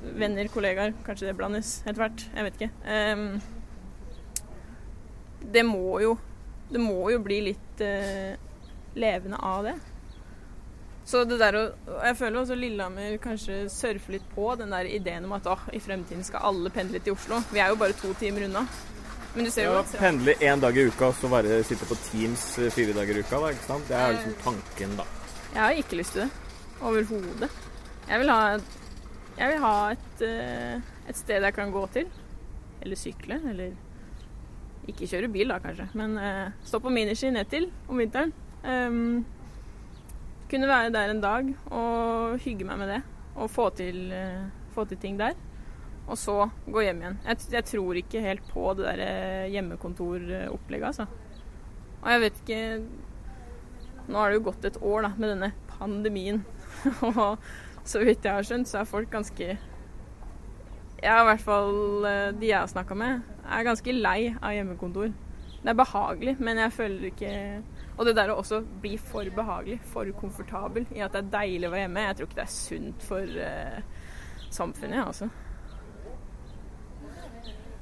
Venner, 0.06 0.46
kollegaer, 0.52 0.92
kanskje 1.06 1.26
det 1.26 1.36
blandes 1.38 1.80
etter 1.82 1.98
hvert. 1.98 2.24
Jeg 2.30 2.46
vet 2.46 2.60
ikke. 2.60 2.70
Um, 2.86 3.40
det 5.52 5.64
må 5.66 6.00
jo 6.02 6.16
Det 6.70 6.80
må 6.82 7.10
jo 7.12 7.20
bli 7.22 7.40
litt 7.48 7.82
uh, 7.82 8.34
levende 8.98 9.38
av 9.42 9.66
det. 9.66 9.74
Så 11.06 11.22
det 11.24 11.38
der 11.38 11.58
å 11.58 11.62
Jeg 12.02 12.18
føler 12.18 12.40
også 12.40 12.56
Lillehammer 12.58 13.18
kanskje 13.22 13.68
surfer 13.70 14.16
litt 14.16 14.26
på 14.34 14.48
den 14.58 14.74
der 14.74 14.88
ideen 14.90 15.28
om 15.28 15.36
at 15.36 15.46
å, 15.46 15.58
i 15.70 15.82
fremtiden 15.82 16.26
skal 16.26 16.48
alle 16.50 16.72
pendle 16.74 16.98
til 16.98 17.14
Oslo. 17.14 17.42
Vi 17.52 17.62
er 17.62 17.70
jo 17.70 17.78
bare 17.78 17.98
to 17.98 18.10
timer 18.18 18.48
unna. 18.48 18.66
Men 19.36 19.44
du 19.44 19.50
ser 19.52 19.66
jo 19.68 19.74
at 19.76 19.90
Pendle 20.00 20.32
én 20.40 20.62
dag 20.62 20.76
i 20.80 20.86
uka 20.88 21.10
og 21.10 21.16
så 21.18 21.28
bare 21.28 21.58
sitte 21.68 21.84
på 21.84 21.96
Teams 22.06 22.44
eh, 22.56 22.70
fire 22.72 22.94
dager 22.96 23.18
i 23.18 23.24
uka, 23.24 23.36
da, 23.42 23.50
ikke 23.52 23.66
sant? 23.66 23.84
Det 23.84 23.96
er 23.98 24.14
liksom 24.14 24.36
tanken, 24.40 24.94
da. 24.96 25.04
Jeg 25.50 25.60
har 25.60 25.80
ikke 25.82 25.98
lyst 25.98 26.16
til 26.16 26.22
det. 26.22 26.28
Overhodet. 26.80 27.50
Jeg 28.08 28.22
vil 28.22 28.32
ha, 28.32 28.38
jeg 29.36 29.50
vil 29.52 29.60
ha 29.66 29.74
et, 29.92 30.22
eh, 30.24 30.88
et, 31.04 31.20
sted 31.20 31.44
jeg 31.44 31.56
kan 31.58 31.74
gå 31.74 31.82
til. 31.92 32.08
Eller 32.80 33.00
sykle. 33.00 33.38
Eller 33.52 33.76
ikke 34.88 35.10
kjøre 35.10 35.30
bil, 35.34 35.52
da, 35.52 35.60
kanskje. 35.60 35.90
Men 36.00 36.16
uh, 36.16 36.56
stå 36.64 36.80
på 36.80 36.92
miniski 36.94 37.34
ned 37.34 37.52
til 37.52 37.68
om 37.90 38.00
vinteren. 38.00 38.32
Um, 38.64 39.26
kunne 40.48 40.70
være 40.70 40.94
der 40.94 41.12
en 41.12 41.20
dag 41.20 41.52
og 41.74 42.38
hygge 42.44 42.68
meg 42.68 42.80
med 42.80 42.94
det. 42.94 43.02
Og 43.36 43.52
få 43.52 43.68
til, 43.76 44.06
uh, 44.16 44.46
få 44.72 44.88
til 44.88 45.02
ting 45.02 45.20
der 45.20 45.36
og 46.06 46.18
så 46.18 46.36
gå 46.70 46.84
hjem 46.84 47.02
igjen. 47.02 47.18
Jeg, 47.26 47.42
jeg 47.56 47.66
tror 47.72 47.98
ikke 47.98 48.22
helt 48.22 48.48
på 48.52 48.66
det 48.78 48.86
der 48.86 49.02
eh, 49.02 49.52
hjemmekontoropplegget, 49.54 50.86
altså. 50.92 51.06
Og 52.02 52.10
jeg 52.12 52.22
vet 52.22 52.42
ikke 52.42 52.60
Nå 54.06 54.20
har 54.20 54.30
det 54.30 54.36
jo 54.36 54.44
gått 54.46 54.66
et 54.68 54.76
år 54.86 55.02
da, 55.02 55.08
med 55.18 55.32
denne 55.32 55.48
pandemien. 55.66 56.44
og 57.08 57.40
så 57.82 58.04
vidt 58.06 58.22
jeg 58.22 58.36
har 58.36 58.46
skjønt, 58.46 58.70
så 58.70 58.84
er 58.84 58.90
folk 58.90 59.10
ganske 59.10 59.56
Ja, 61.02 61.16
i 61.18 61.26
hvert 61.26 61.42
fall 61.42 62.06
eh, 62.06 62.28
de 62.38 62.52
jeg 62.52 62.60
har 62.60 62.70
snakka 62.70 62.94
med, 62.98 63.24
er 63.42 63.66
ganske 63.66 63.94
lei 63.96 64.20
av 64.38 64.54
hjemmekontor. 64.54 65.10
Det 65.56 65.72
er 65.72 65.80
behagelig, 65.80 66.36
men 66.38 66.60
jeg 66.62 66.74
føler 66.76 67.08
ikke 67.08 67.32
Og 67.96 68.06
det 68.06 68.12
der 68.14 68.30
å 68.30 68.36
også 68.38 68.60
bli 68.84 68.94
for 69.02 69.26
behagelig, 69.34 69.80
for 69.90 70.06
komfortabel 70.20 70.86
i 70.94 71.02
at 71.02 71.16
det 71.16 71.24
er 71.24 71.34
deilig 71.34 71.66
å 71.66 71.74
være 71.74 71.88
hjemme, 71.88 72.06
jeg 72.06 72.18
tror 72.20 72.30
ikke 72.30 72.38
det 72.38 72.46
er 72.46 72.54
sunt 72.54 73.08
for 73.08 73.34
uh, 73.40 74.06
samfunnet, 74.54 75.02
altså 75.02 75.30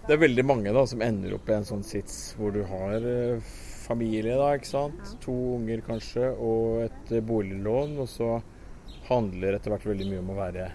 det 0.05 0.13
er 0.13 0.21
veldig 0.21 0.45
mange 0.45 0.73
da 0.77 0.83
som 0.89 1.03
ender 1.05 1.37
opp 1.37 1.49
i 1.49 1.55
en 1.57 1.65
sånn 1.65 1.85
sits 1.87 2.35
hvor 2.37 2.53
du 2.53 2.61
har 2.69 3.05
eh, 3.09 3.53
familie, 3.85 4.37
da, 4.37 4.51
ikke 4.57 4.69
sant. 4.69 5.15
To 5.25 5.35
unger 5.57 5.85
kanskje, 5.87 6.31
og 6.37 6.85
et 6.87 7.13
eh, 7.13 7.25
boliglån. 7.25 7.97
Og 8.03 8.11
så 8.13 8.31
handler 9.09 9.57
etter 9.57 9.73
hvert 9.73 9.87
veldig 9.89 10.09
mye 10.11 10.25
om 10.25 10.33
å 10.35 10.41
være 10.41 10.71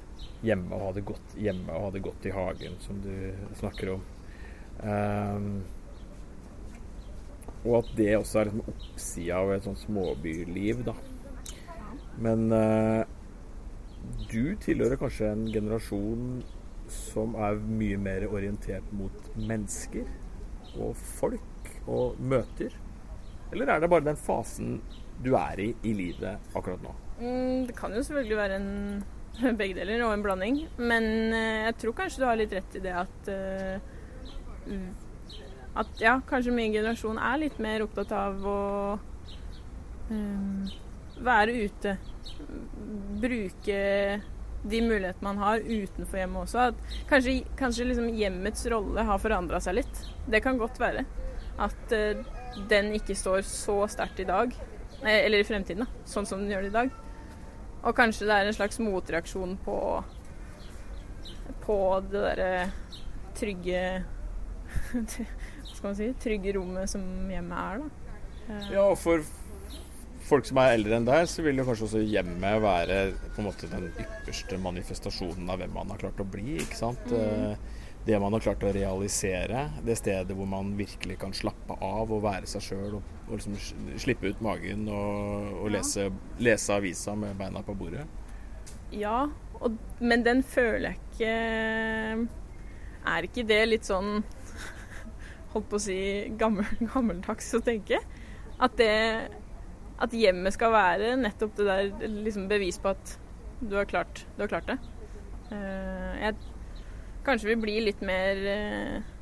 hjemme 0.45 0.73
og 0.75 0.85
ha 0.85 0.93
det 0.95 1.03
godt 1.07 1.35
hjemme 1.37 1.75
og 1.75 1.85
ha 1.87 1.91
det 1.93 2.05
godt 2.05 2.25
i 2.29 2.33
hagen, 2.33 2.79
som 2.81 3.01
du 3.03 3.13
snakker 3.59 3.93
om. 3.97 4.07
Um, 4.79 5.47
og 7.65 7.81
at 7.81 7.89
det 7.97 8.13
også 8.15 8.39
er 8.39 8.49
liksom 8.49 8.69
oppsida 8.71 9.41
av 9.41 9.51
et 9.51 9.65
sånt 9.67 9.81
småbyliv, 9.81 10.85
da. 10.87 10.95
Men 12.23 12.47
uh, 12.55 13.03
du 14.31 14.55
tilhører 14.63 14.99
kanskje 14.99 15.33
en 15.33 15.49
generasjon 15.51 16.39
som 16.93 17.35
er 17.39 17.59
mye 17.63 17.97
mer 18.01 18.27
orientert 18.29 18.85
mot 18.95 19.29
mennesker 19.35 20.07
og 20.77 20.95
folk 21.19 21.71
og 21.89 22.19
møter? 22.21 22.75
Eller 23.53 23.73
er 23.73 23.81
det 23.81 23.89
bare 23.91 24.05
den 24.05 24.19
fasen 24.19 24.79
du 25.23 25.33
er 25.35 25.59
i 25.59 25.71
i 25.83 25.93
livet 25.93 26.53
akkurat 26.55 26.81
nå? 26.83 26.93
Mm, 27.19 27.67
det 27.67 27.75
kan 27.75 27.93
jo 27.93 28.03
selvfølgelig 28.03 28.37
være 28.39 28.59
en 28.61 28.69
begge 29.59 29.75
deler 29.79 30.05
og 30.05 30.13
en 30.13 30.23
blanding. 30.23 30.63
Men 30.77 31.09
uh, 31.33 31.67
jeg 31.67 31.77
tror 31.83 31.97
kanskje 32.03 32.23
du 32.23 32.27
har 32.29 32.39
litt 32.39 32.55
rett 32.55 32.79
i 32.79 32.83
det 32.85 32.95
at 33.03 33.31
uh, 33.33 33.77
At 35.79 36.01
ja, 36.01 36.19
kanskje 36.27 36.51
min 36.53 36.73
generasjon 36.73 37.17
er 37.17 37.37
litt 37.43 37.59
mer 37.61 37.83
opptatt 37.85 38.11
av 38.15 38.43
å 38.45 38.59
Um, 40.09 40.65
være 41.21 41.53
ute. 41.65 41.97
Bruke 43.21 43.79
de 44.63 44.81
mulighetene 44.83 45.23
man 45.23 45.39
har 45.41 45.63
utenfor 45.63 46.19
hjemmet 46.19 46.43
også. 46.45 46.69
At 46.71 46.97
kanskje, 47.09 47.39
kanskje 47.59 47.87
liksom 47.89 48.09
hjemmets 48.17 48.65
rolle 48.71 49.05
har 49.07 49.21
forandra 49.21 49.61
seg 49.63 49.79
litt. 49.79 50.03
Det 50.29 50.43
kan 50.45 50.59
godt 50.59 50.79
være. 50.81 51.05
At 51.59 51.95
uh, 51.95 52.23
den 52.69 52.93
ikke 52.97 53.17
står 53.17 53.43
så 53.47 53.81
sterkt 53.91 54.19
i 54.23 54.27
dag, 54.27 54.53
eller 55.03 55.39
i 55.39 55.47
fremtiden, 55.47 55.85
da, 55.85 56.05
sånn 56.09 56.27
som 56.27 56.41
den 56.41 56.51
gjør 56.51 56.65
det 56.65 56.71
i 56.73 56.77
dag. 56.77 56.95
Og 57.79 57.95
kanskje 57.95 58.27
det 58.27 58.35
er 58.35 58.49
en 58.49 58.57
slags 58.57 58.81
motreaksjon 58.83 59.59
på 59.63 59.79
på 61.69 61.75
det 62.09 62.21
derre 62.23 62.53
trygge 63.37 63.81
Hva 64.93 65.75
skal 65.75 65.85
man 65.85 65.97
si? 65.97 66.07
Trygge 66.21 66.53
rommet 66.57 66.89
som 66.89 67.03
hjemmet 67.29 67.59
er, 67.61 67.83
da. 67.83 68.57
Ja, 68.73 68.85
for 68.97 69.21
folk 70.29 70.47
som 70.47 70.59
er 70.61 70.75
eldre 70.75 70.99
enn 70.99 71.07
deg, 71.07 71.25
så 71.29 71.43
vil 71.45 71.59
jo 71.59 71.65
kanskje 71.67 71.87
også 71.87 72.05
hjemmet 72.05 72.63
være 72.63 73.01
på 73.33 73.41
en 73.41 73.49
måte 73.49 73.69
den 73.71 73.89
ypperste 73.89 74.59
manifestasjonen 74.61 75.49
av 75.49 75.61
hvem 75.61 75.75
man 75.75 75.93
har 75.93 76.01
klart 76.05 76.21
å 76.21 76.27
bli. 76.37 76.59
ikke 76.63 76.77
sant? 76.77 77.11
Mm. 77.11 77.53
Eh, 77.53 77.77
det 78.05 78.19
man 78.19 78.33
har 78.33 78.43
klart 78.43 78.63
å 78.63 78.71
realisere. 78.73 79.65
Det 79.85 79.97
stedet 79.99 80.35
hvor 80.37 80.47
man 80.49 80.71
virkelig 80.79 81.19
kan 81.21 81.33
slappe 81.35 81.75
av 81.83 82.09
og 82.09 82.23
være 82.23 82.47
seg 82.49 82.63
sjøl 82.63 82.99
og, 82.99 83.11
og 83.27 83.35
liksom 83.35 83.57
slippe 84.01 84.31
ut 84.31 84.41
magen 84.45 84.87
og, 84.87 85.51
og 85.65 85.73
lese, 85.75 86.07
lese, 86.41 86.77
avisa 86.77 87.15
med 87.19 87.37
beina 87.39 87.61
på 87.65 87.75
bordet. 87.77 88.05
Ja, 88.95 89.27
og, 89.59 89.75
men 89.99 90.23
den 90.25 90.41
føler 90.41 90.95
jeg 90.95 91.01
ikke 91.11 91.33
Er 93.11 93.25
ikke 93.27 93.43
det 93.45 93.59
litt 93.67 93.85
sånn 93.85 94.23
Holdt 95.51 95.67
på 95.69 95.77
å 95.77 95.83
si 95.83 95.99
gammel, 96.39 96.65
gammeldags 96.93 97.51
å 97.53 97.61
tenke? 97.65 97.99
At 98.57 98.79
det 98.79 98.89
at 99.99 100.15
hjemmet 100.15 100.55
skal 100.55 100.71
være 100.73 101.15
nettopp 101.19 101.57
det 101.57 101.67
der 101.67 102.11
liksom 102.23 102.47
bevis 102.51 102.79
på 102.81 102.93
at 102.93 103.15
du 103.59 103.75
har 103.75 103.87
klart, 103.89 104.23
du 104.37 104.43
har 104.45 104.51
klart 104.51 104.69
det. 104.69 104.77
Uh, 105.49 106.13
jeg, 106.21 106.35
kanskje 107.25 107.49
vi 107.51 107.57
blir 107.59 107.87
litt 107.87 108.03
mer 108.05 108.43
uh, 108.45 109.15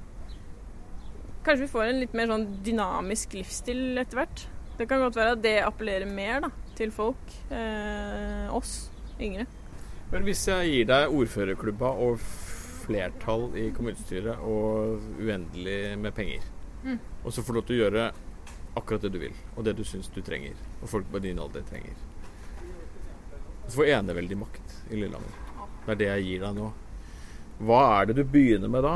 Kanskje 1.47 1.63
vi 1.63 1.71
får 1.71 1.85
en 1.85 2.01
litt 2.01 2.15
mer 2.17 2.27
sånn 2.27 2.43
dynamisk 2.59 3.37
livsstil 3.37 3.95
etter 4.01 4.19
hvert. 4.19 4.41
Det 4.77 4.85
kan 4.89 4.99
godt 4.99 5.15
være 5.15 5.37
at 5.37 5.43
det 5.45 5.53
appellerer 5.63 6.09
mer 6.11 6.41
da, 6.43 6.49
til 6.75 6.91
folk. 6.91 7.31
Uh, 7.47 8.51
oss 8.51 8.89
yngre. 9.23 9.45
Men 10.11 10.27
hvis 10.27 10.43
jeg 10.49 10.73
gir 10.73 10.89
deg 10.89 11.15
ordførerklubba 11.15 11.93
og 12.03 12.19
flertall 12.83 13.47
i 13.59 13.69
kommunestyret 13.75 14.43
og 14.43 14.99
uendelig 15.23 15.95
med 15.99 16.15
penger, 16.15 16.43
mm. 16.83 16.99
og 17.23 17.31
så 17.31 17.43
får 17.43 17.53
du 17.55 17.59
lov 17.59 17.67
til 17.67 17.77
å 17.77 17.81
gjøre 17.85 18.05
akkurat 18.77 19.07
det 19.07 19.13
du 19.15 19.19
vil, 19.23 19.39
og 19.55 19.65
det 19.65 19.75
du 19.79 19.83
syns 19.87 20.11
du 20.13 20.19
trenger, 20.23 20.55
og 20.81 20.89
folk 20.91 21.09
på 21.11 21.21
din 21.23 21.39
alder 21.41 21.65
trenger. 21.67 21.95
Du 23.67 23.73
får 23.75 23.93
eneveldig 23.97 24.37
makt 24.39 24.75
i 24.91 24.99
Lillehammer. 25.01 25.39
Det 25.85 25.93
er 25.93 25.99
det 25.99 26.09
jeg 26.11 26.27
gir 26.27 26.43
deg 26.45 26.59
nå. 26.59 26.71
Hva 27.67 27.81
er 27.97 28.09
det 28.09 28.17
du 28.19 28.23
begynner 28.27 28.71
med 28.71 28.85
da? 28.85 28.95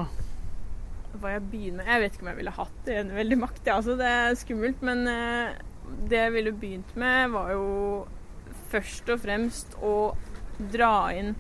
Hva 1.20 1.34
jeg 1.34 1.44
begynner 1.52 1.82
med? 1.82 1.92
Jeg 1.92 2.04
vet 2.04 2.16
ikke 2.16 2.26
om 2.26 2.32
jeg 2.32 2.40
ville 2.40 2.56
hatt 2.56 2.92
eneveldig 2.96 3.38
makt. 3.42 3.62
Ja, 3.68 3.78
altså, 3.80 3.98
det 4.00 4.08
er 4.08 4.40
skummelt. 4.40 4.84
Men 4.86 5.04
uh, 5.10 5.52
det 6.08 6.20
jeg 6.20 6.34
ville 6.38 6.54
begynt 6.56 6.96
med, 7.00 7.32
var 7.34 7.52
jo 7.56 7.66
først 8.72 9.10
og 9.12 9.24
fremst 9.24 9.76
å 9.84 9.96
dra 10.72 10.94
inn 11.18 11.34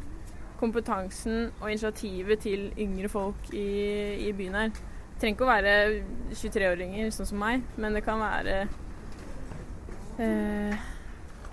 kompetansen 0.61 1.51
og 1.61 1.69
initiativet 1.71 2.43
til 2.43 2.67
yngre 2.79 3.09
folk 3.09 3.49
i, 3.53 3.69
i 4.27 4.31
byen 4.37 4.57
her 4.59 4.73
Det 4.73 5.21
trenger 5.21 5.35
ikke 5.35 5.45
å 5.45 5.49
være 5.49 5.73
23-åringer 6.33 7.09
sånn 7.13 7.29
som 7.29 7.41
meg, 7.41 7.65
men 7.81 7.97
det 7.97 8.03
kan 8.05 8.21
være 8.21 8.65
eh, 10.21 10.87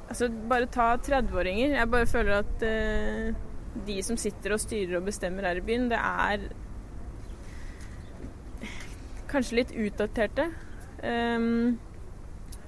Altså, 0.09 0.31
bare 0.49 0.69
ta 0.73 0.95
30-åringer. 0.97 1.75
Jeg 1.77 1.91
bare 1.93 2.09
føler 2.09 2.39
at 2.41 2.63
eh, 2.65 3.35
de 3.87 3.99
som 4.03 4.17
sitter 4.17 4.55
og 4.55 4.63
styrer 4.63 4.97
og 4.97 5.05
bestemmer 5.09 5.45
her 5.45 5.61
i 5.61 5.65
byen, 5.65 5.91
det 5.91 5.99
er 6.01 6.47
kanskje 9.29 9.59
litt 9.61 9.75
utdaterte. 9.77 10.49
Um, 11.05 11.77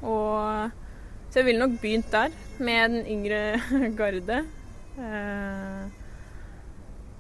og 0.05 0.71
Så 1.31 1.39
jeg 1.39 1.47
ville 1.47 1.63
nok 1.63 1.81
begynt 1.81 2.13
der, 2.13 2.33
med 2.59 2.91
den 2.91 3.07
yngre 3.07 3.61
garde. 3.99 4.43
Uh, 4.99 5.87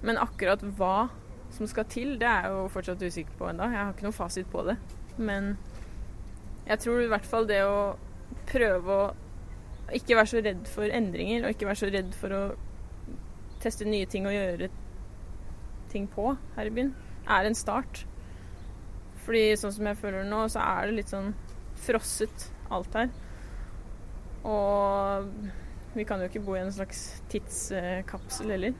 men 0.03 0.19
akkurat 0.19 0.63
hva 0.77 1.09
som 1.55 1.69
skal 1.71 1.87
til, 1.91 2.17
det 2.19 2.27
er 2.27 2.49
jeg 2.49 2.57
jo 2.57 2.69
fortsatt 2.75 3.03
usikker 3.03 3.37
på 3.39 3.49
ennå. 3.51 3.69
Jeg 3.71 3.79
har 3.79 3.93
ikke 3.95 4.09
noen 4.09 4.17
fasit 4.17 4.51
på 4.51 4.65
det. 4.67 4.77
Men 5.17 5.55
jeg 6.67 6.79
tror 6.83 7.01
i 7.01 7.11
hvert 7.11 7.27
fall 7.27 7.47
det 7.49 7.63
å 7.65 7.95
prøve 8.51 8.97
å 8.97 9.09
ikke 9.97 10.19
være 10.19 10.31
så 10.33 10.43
redd 10.45 10.69
for 10.71 10.93
endringer, 10.95 11.45
og 11.45 11.55
ikke 11.55 11.69
være 11.71 11.81
så 11.81 11.91
redd 11.91 12.13
for 12.19 12.35
å 12.35 12.43
teste 13.61 13.89
nye 13.89 14.09
ting 14.11 14.27
og 14.29 14.35
gjøre 14.35 14.71
ting 15.91 16.07
på 16.11 16.35
her 16.57 16.71
i 16.71 16.75
byen, 16.75 16.93
er 17.29 17.49
en 17.49 17.59
start. 17.59 18.05
Fordi 19.25 19.51
sånn 19.59 19.75
som 19.75 19.89
jeg 19.91 19.99
føler 20.01 20.23
det 20.23 20.31
nå, 20.31 20.45
så 20.53 20.63
er 20.63 20.89
det 20.89 20.99
litt 21.01 21.13
sånn 21.13 21.33
frosset 21.81 22.47
alt 22.73 22.95
her. 22.97 23.11
Og 24.47 25.27
vi 25.97 26.07
kan 26.07 26.23
jo 26.23 26.31
ikke 26.31 26.45
bo 26.47 26.55
i 26.57 26.63
en 26.63 26.73
slags 26.73 27.21
tidskapsel 27.33 28.55
heller. 28.55 28.79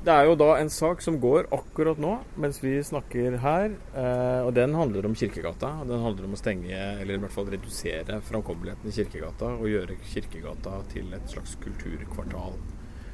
Det 0.00 0.08
er 0.08 0.30
jo 0.30 0.36
da 0.40 0.54
en 0.56 0.70
sak 0.72 1.02
som 1.04 1.18
går 1.20 1.50
akkurat 1.52 1.98
nå 2.00 2.14
mens 2.40 2.56
vi 2.62 2.72
snakker 2.84 3.34
her. 3.42 3.74
Eh, 3.92 4.46
og 4.46 4.54
Den 4.56 4.72
handler 4.72 5.04
om 5.04 5.14
Kirkegata. 5.14 5.74
og 5.82 5.90
Den 5.90 6.00
handler 6.00 6.24
om 6.24 6.36
å 6.36 6.40
stenge, 6.40 6.72
eller 6.72 7.18
i 7.18 7.20
hvert 7.20 7.34
fall 7.34 7.50
redusere 7.52 8.16
framkommeligheten 8.24 8.88
i 8.88 8.94
Kirkegata. 8.96 9.50
Og 9.60 9.68
gjøre 9.68 9.98
Kirkegata 10.08 10.78
til 10.94 11.12
et 11.12 11.28
slags 11.28 11.52
kulturkvartal. 11.60 12.56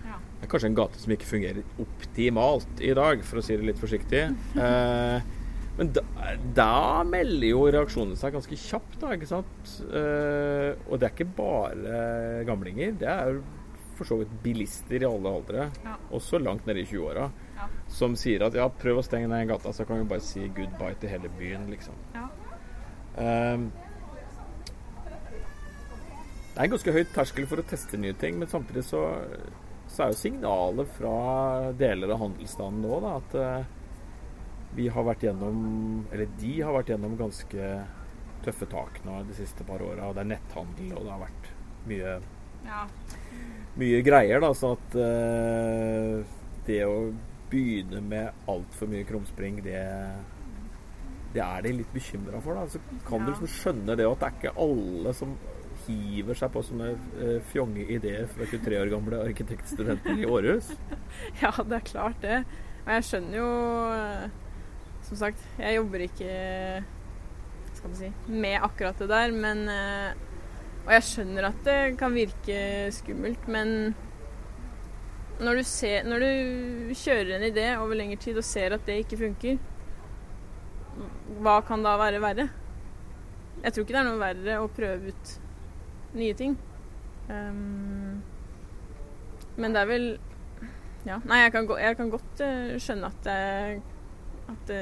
Ja. 0.06 0.20
Det 0.38 0.46
er 0.46 0.52
kanskje 0.52 0.70
en 0.70 0.78
gate 0.78 1.02
som 1.02 1.16
ikke 1.16 1.32
fungerer 1.32 1.82
optimalt 1.82 2.78
i 2.78 2.94
dag, 2.94 3.26
for 3.26 3.42
å 3.42 3.44
si 3.48 3.58
det 3.58 3.66
litt 3.72 3.82
forsiktig. 3.82 4.28
Eh, 4.66 5.34
men 5.76 5.90
da, 5.92 6.00
da, 6.56 7.02
melder 7.04 7.50
jo 7.50 7.66
reaksjonene 7.68 8.16
seg 8.16 8.32
ganske 8.32 8.56
kjapt, 8.56 8.94
da, 9.02 9.10
ikke 9.12 9.28
sant. 9.28 9.74
Eh, 9.90 10.70
og 10.86 11.02
det 11.02 11.10
er 11.10 11.12
ikke 11.12 11.34
bare 11.36 12.46
gamlinger. 12.48 12.94
Det 13.02 13.10
er 13.10 13.42
for 13.96 14.08
så 14.08 14.18
vidt 14.20 14.32
bilister 14.42 15.02
i 15.02 15.08
alle 15.08 15.32
aldre, 15.38 15.68
ja. 15.84 15.96
også 16.14 16.38
langt 16.42 16.66
nede 16.68 16.82
i 16.82 16.86
20-åra, 16.88 17.30
ja. 17.56 17.66
som 17.88 18.16
sier 18.18 18.46
at 18.46 18.56
ja, 18.58 18.68
prøv 18.68 19.00
å 19.00 19.04
stenge 19.06 19.30
ned 19.32 19.48
gata, 19.50 19.72
så 19.72 19.86
kan 19.88 20.00
vi 20.02 20.08
bare 20.10 20.24
si 20.24 20.46
goodbye 20.46 20.96
til 21.00 21.12
hele 21.12 21.32
byen, 21.38 21.68
liksom. 21.72 21.98
Ja. 22.14 22.28
Um, 23.16 23.70
det 26.52 26.62
er 26.62 26.68
en 26.68 26.72
ganske 26.72 26.92
høyt 26.92 27.10
terskel 27.12 27.48
for 27.48 27.60
å 27.60 27.68
teste 27.68 28.00
nye 28.00 28.16
ting, 28.16 28.38
men 28.40 28.48
samtidig 28.48 28.84
så, 28.88 29.02
så 29.92 30.06
er 30.06 30.12
jo 30.12 30.20
signalet 30.20 30.92
fra 30.96 31.16
deler 31.76 32.14
av 32.14 32.22
handelsstanden 32.24 32.84
nå 32.84 33.00
da, 33.04 33.16
at 33.20 33.36
uh, 33.40 33.74
vi 34.76 34.88
har 34.92 35.06
vært 35.06 35.22
gjennom 35.24 35.60
Eller 36.12 36.28
de 36.36 36.50
har 36.60 36.74
vært 36.74 36.90
gjennom 36.92 37.14
ganske 37.16 37.68
tøffe 38.44 38.66
tak 38.68 38.98
nå 39.06 39.22
de 39.24 39.36
siste 39.38 39.64
par 39.64 39.80
åra. 39.80 40.10
Det 40.12 40.20
er 40.22 40.28
netthandel, 40.34 40.90
og 40.92 41.06
det 41.06 41.14
har 41.14 41.22
vært 41.22 41.48
mye 41.88 42.18
ja 42.66 42.82
mye 43.80 44.02
greier. 44.06 44.40
da, 44.40 44.52
Så 44.54 44.74
at 44.76 44.96
uh, 44.98 46.22
det 46.66 46.80
å 46.86 46.96
begynne 47.50 48.02
med 48.02 48.48
altfor 48.50 48.90
mye 48.90 49.06
krumspring, 49.06 49.60
det, 49.64 49.82
det 51.34 51.42
er 51.44 51.66
de 51.66 51.74
litt 51.80 51.92
bekymra 51.94 52.40
for. 52.44 52.58
da, 52.58 52.66
Så 52.70 52.80
kan 53.08 53.20
ja. 53.20 53.26
du 53.26 53.34
liksom 53.34 53.52
skjønne 53.58 53.98
det 53.98 54.08
at 54.08 54.22
det 54.22 54.30
er 54.30 54.40
ikke 54.40 54.56
alle 54.66 55.14
som 55.16 55.36
hiver 55.86 56.34
seg 56.34 56.50
på 56.50 56.64
sånne 56.66 56.94
uh, 56.96 57.36
fjonge 57.52 57.84
ideer 57.94 58.26
fra 58.32 58.48
23 58.48 58.80
år 58.80 58.90
gamle 58.90 59.22
arkitektstudenter 59.28 60.24
i 60.24 60.26
Århus. 60.26 60.72
ja, 61.42 61.52
det 61.60 61.80
er 61.80 61.86
klart 61.92 62.18
det. 62.24 62.42
Og 62.86 62.92
jeg 62.94 63.06
skjønner 63.08 63.40
jo 63.40 63.46
Som 65.06 65.18
sagt, 65.18 65.40
jeg 65.58 65.74
jobber 65.74 66.04
ikke 66.04 66.34
skal 67.76 67.90
man 67.90 67.98
si, 67.98 68.08
med 68.26 68.62
akkurat 68.64 68.98
det 68.98 69.08
der, 69.10 69.34
men 69.34 69.66
uh, 69.70 70.35
og 70.86 70.92
jeg 70.94 71.02
skjønner 71.02 71.48
at 71.48 71.62
det 71.66 71.78
kan 71.98 72.14
virke 72.14 72.58
skummelt, 72.94 73.48
men 73.50 73.94
når 75.42 75.58
du, 75.58 75.62
ser, 75.68 76.06
når 76.06 76.22
du 76.22 76.92
kjører 76.96 77.34
en 77.36 77.46
idé 77.48 77.66
over 77.76 77.98
lengre 77.98 78.20
tid 78.22 78.38
og 78.38 78.46
ser 78.46 78.76
at 78.76 78.86
det 78.86 79.00
ikke 79.02 79.18
funker, 79.20 79.58
hva 81.42 81.58
kan 81.66 81.82
da 81.84 81.96
være 82.00 82.22
verre? 82.22 82.46
Jeg 83.64 83.72
tror 83.72 83.84
ikke 83.84 83.96
det 83.96 84.00
er 84.00 84.06
noe 84.06 84.22
verre 84.22 84.60
å 84.62 84.70
prøve 84.72 85.12
ut 85.12 85.34
nye 86.16 86.36
ting. 86.38 86.54
Um, 87.28 88.22
men 89.56 89.74
det 89.74 89.82
er 89.82 89.90
vel 89.90 90.08
Ja. 91.06 91.20
Nei, 91.26 91.40
jeg 91.44 91.52
kan, 91.54 91.68
jeg 91.78 91.96
kan 91.98 92.08
godt 92.10 92.40
uh, 92.42 92.72
skjønne 92.82 93.10
at 93.12 93.26
det, 93.26 93.82
at 94.50 94.70
det 94.70 94.80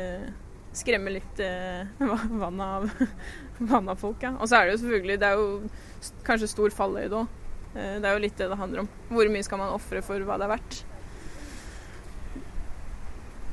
skremmer 0.75 1.17
litt 1.17 1.43
eh, 1.43 1.87
vann, 2.43 2.61
av, 2.61 2.89
vann 3.73 3.91
av 3.91 4.01
folk. 4.01 4.23
Ja. 4.25 4.35
Og 4.39 4.51
så 4.51 4.59
er 4.59 4.67
det 4.67 4.77
jo 4.77 4.83
selvfølgelig 4.85 5.21
Det 5.23 5.31
er 5.31 5.41
jo 5.41 6.17
kanskje 6.27 6.51
stor 6.51 6.75
fallhøyde 6.75 7.23
òg. 7.23 7.39
Eh, 7.75 7.95
det 8.01 8.09
er 8.09 8.17
jo 8.17 8.25
litt 8.25 8.37
det 8.41 8.51
det 8.51 8.61
handler 8.61 8.85
om. 8.85 8.91
Hvor 9.11 9.31
mye 9.31 9.47
skal 9.47 9.63
man 9.63 9.77
ofre 9.77 10.03
for 10.07 10.27
hva 10.27 10.39
det 10.41 10.49
er 10.49 10.55
verdt? 10.57 10.83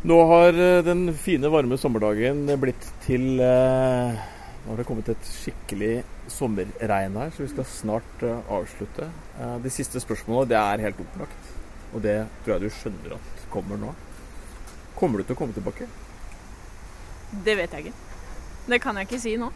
Nå 0.02 0.18
har 0.32 0.56
eh, 0.58 0.84
den 0.86 1.12
fine, 1.14 1.50
varme 1.54 1.78
sommerdagen 1.78 2.48
blitt 2.62 2.88
til 3.06 3.38
eh, 3.38 4.22
Nå 4.62 4.72
har 4.72 4.80
det 4.82 4.86
kommet 4.90 5.10
et 5.14 5.30
skikkelig 5.30 5.94
sommerregn 6.30 7.18
her, 7.18 7.32
så 7.34 7.44
vi 7.44 7.52
skal 7.52 7.68
snart 7.70 8.26
eh, 8.26 8.52
avslutte. 8.54 9.10
Eh, 9.38 9.58
de 9.62 9.74
siste 9.74 10.02
spørsmålene 10.02 10.50
det 10.50 10.58
er 10.58 10.86
helt 10.88 11.02
opplagt, 11.06 11.52
og 11.94 12.06
det 12.06 12.18
tror 12.42 12.56
jeg 12.56 12.64
du 12.66 12.78
skjønner 12.80 13.18
at 13.18 13.46
kommer 13.54 13.82
nå. 13.82 13.94
Kommer 14.98 15.22
du 15.22 15.28
til 15.28 15.38
å 15.38 15.42
komme 15.42 15.58
tilbake? 15.58 15.90
Det 17.32 17.56
vet 17.58 17.74
jeg 17.74 17.86
ikke. 17.86 17.98
Det 18.72 18.80
kan 18.84 18.98
jeg 19.00 19.08
ikke 19.08 19.22
si 19.24 19.36
nå. 19.39 19.48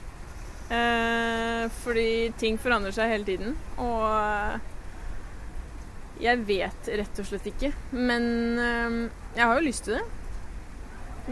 Eh, 0.74 1.66
fordi 1.84 2.10
ting 2.42 2.58
forandrer 2.62 2.96
seg 2.96 3.12
hele 3.12 3.28
tiden, 3.28 3.58
og 3.78 4.60
jeg 6.24 6.42
vet 6.48 6.90
rett 7.02 7.20
og 7.22 7.28
slett 7.28 7.50
ikke. 7.52 7.72
Men 7.92 8.24
jeg 9.36 9.44
har 9.44 9.54
jo 9.60 9.68
lyst 9.68 9.84
til 9.86 10.00
det. 10.00 10.06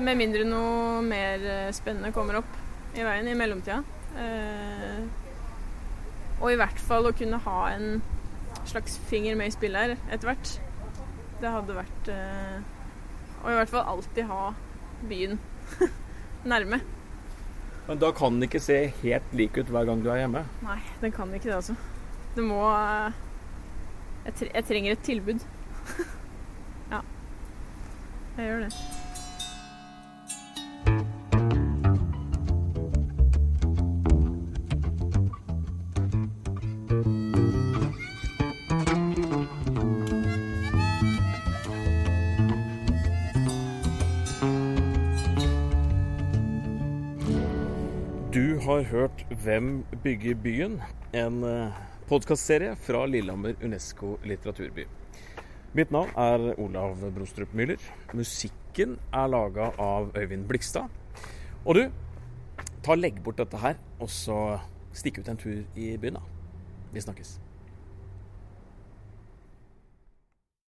Med 0.03 0.17
mindre 0.19 0.43
noe 0.45 1.01
mer 1.05 1.71
spennende 1.73 2.13
kommer 2.13 2.41
opp 2.41 2.53
i 2.97 3.05
veien 3.05 3.29
i 3.29 3.37
mellomtida. 3.37 3.79
Eh, 4.19 5.03
og 6.41 6.51
i 6.51 6.57
hvert 6.59 6.79
fall 6.81 7.07
å 7.07 7.15
kunne 7.15 7.39
ha 7.45 7.59
en 7.71 8.01
slags 8.69 8.97
finger 9.09 9.37
med 9.39 9.49
i 9.49 9.55
spillet 9.55 9.79
her 9.81 10.13
etter 10.13 10.29
hvert. 10.29 10.53
Det 11.41 11.51
hadde 11.51 11.75
vært 11.75 12.09
eh, 12.13 12.59
Og 13.43 13.49
i 13.51 13.55
hvert 13.57 13.71
fall 13.73 13.89
alltid 13.95 14.29
ha 14.29 14.43
byen 15.09 15.39
nærme. 16.47 16.81
Men 17.87 17.99
da 17.99 18.11
kan 18.15 18.37
den 18.37 18.47
ikke 18.47 18.61
se 18.63 18.77
helt 19.01 19.35
lik 19.35 19.57
ut 19.59 19.71
hver 19.71 19.87
gang 19.89 20.03
du 20.03 20.09
er 20.11 20.21
hjemme? 20.23 20.45
Nei, 20.63 20.79
den 21.01 21.11
kan 21.15 21.33
ikke 21.35 21.49
det, 21.49 21.57
altså. 21.59 21.75
Det 22.33 22.43
må 22.47 22.61
eh, 22.71 23.21
Jeg, 24.25 24.49
jeg 24.53 24.65
trenger 24.69 24.95
et 24.95 25.03
tilbud. 25.05 25.43
ja. 26.93 27.01
Jeg 28.37 28.47
gjør 28.47 28.63
det. 28.67 28.73
Hørt 48.83 49.25
'Hvem 49.29 49.85
bygger 50.03 50.35
byen?', 50.35 50.81
en 51.13 51.43
eh, 51.43 51.71
podkastserie 52.07 52.75
fra 52.75 53.05
Lillehammer 53.05 53.55
Unesco 53.63 54.17
litteraturby. 54.23 54.87
Mitt 55.73 55.91
navn 55.91 56.09
er 56.17 56.59
Olav 56.59 57.11
Brostrup 57.15 57.53
Müller. 57.53 57.81
Musikken 58.13 58.99
er 59.13 59.27
laga 59.27 59.71
av 59.79 60.11
Øyvind 60.17 60.47
Blikstad. 60.47 60.89
Og 61.65 61.75
du, 61.75 61.91
ta 62.83 62.95
legg 62.95 63.23
bort 63.23 63.37
dette 63.37 63.57
her, 63.57 63.75
og 63.99 64.09
så 64.09 64.59
stikk 64.93 65.19
ut 65.19 65.29
en 65.29 65.37
tur 65.37 65.63
i 65.75 65.97
byen, 65.97 66.13
da. 66.13 66.21
Vi 66.93 67.01
snakkes. 67.01 67.42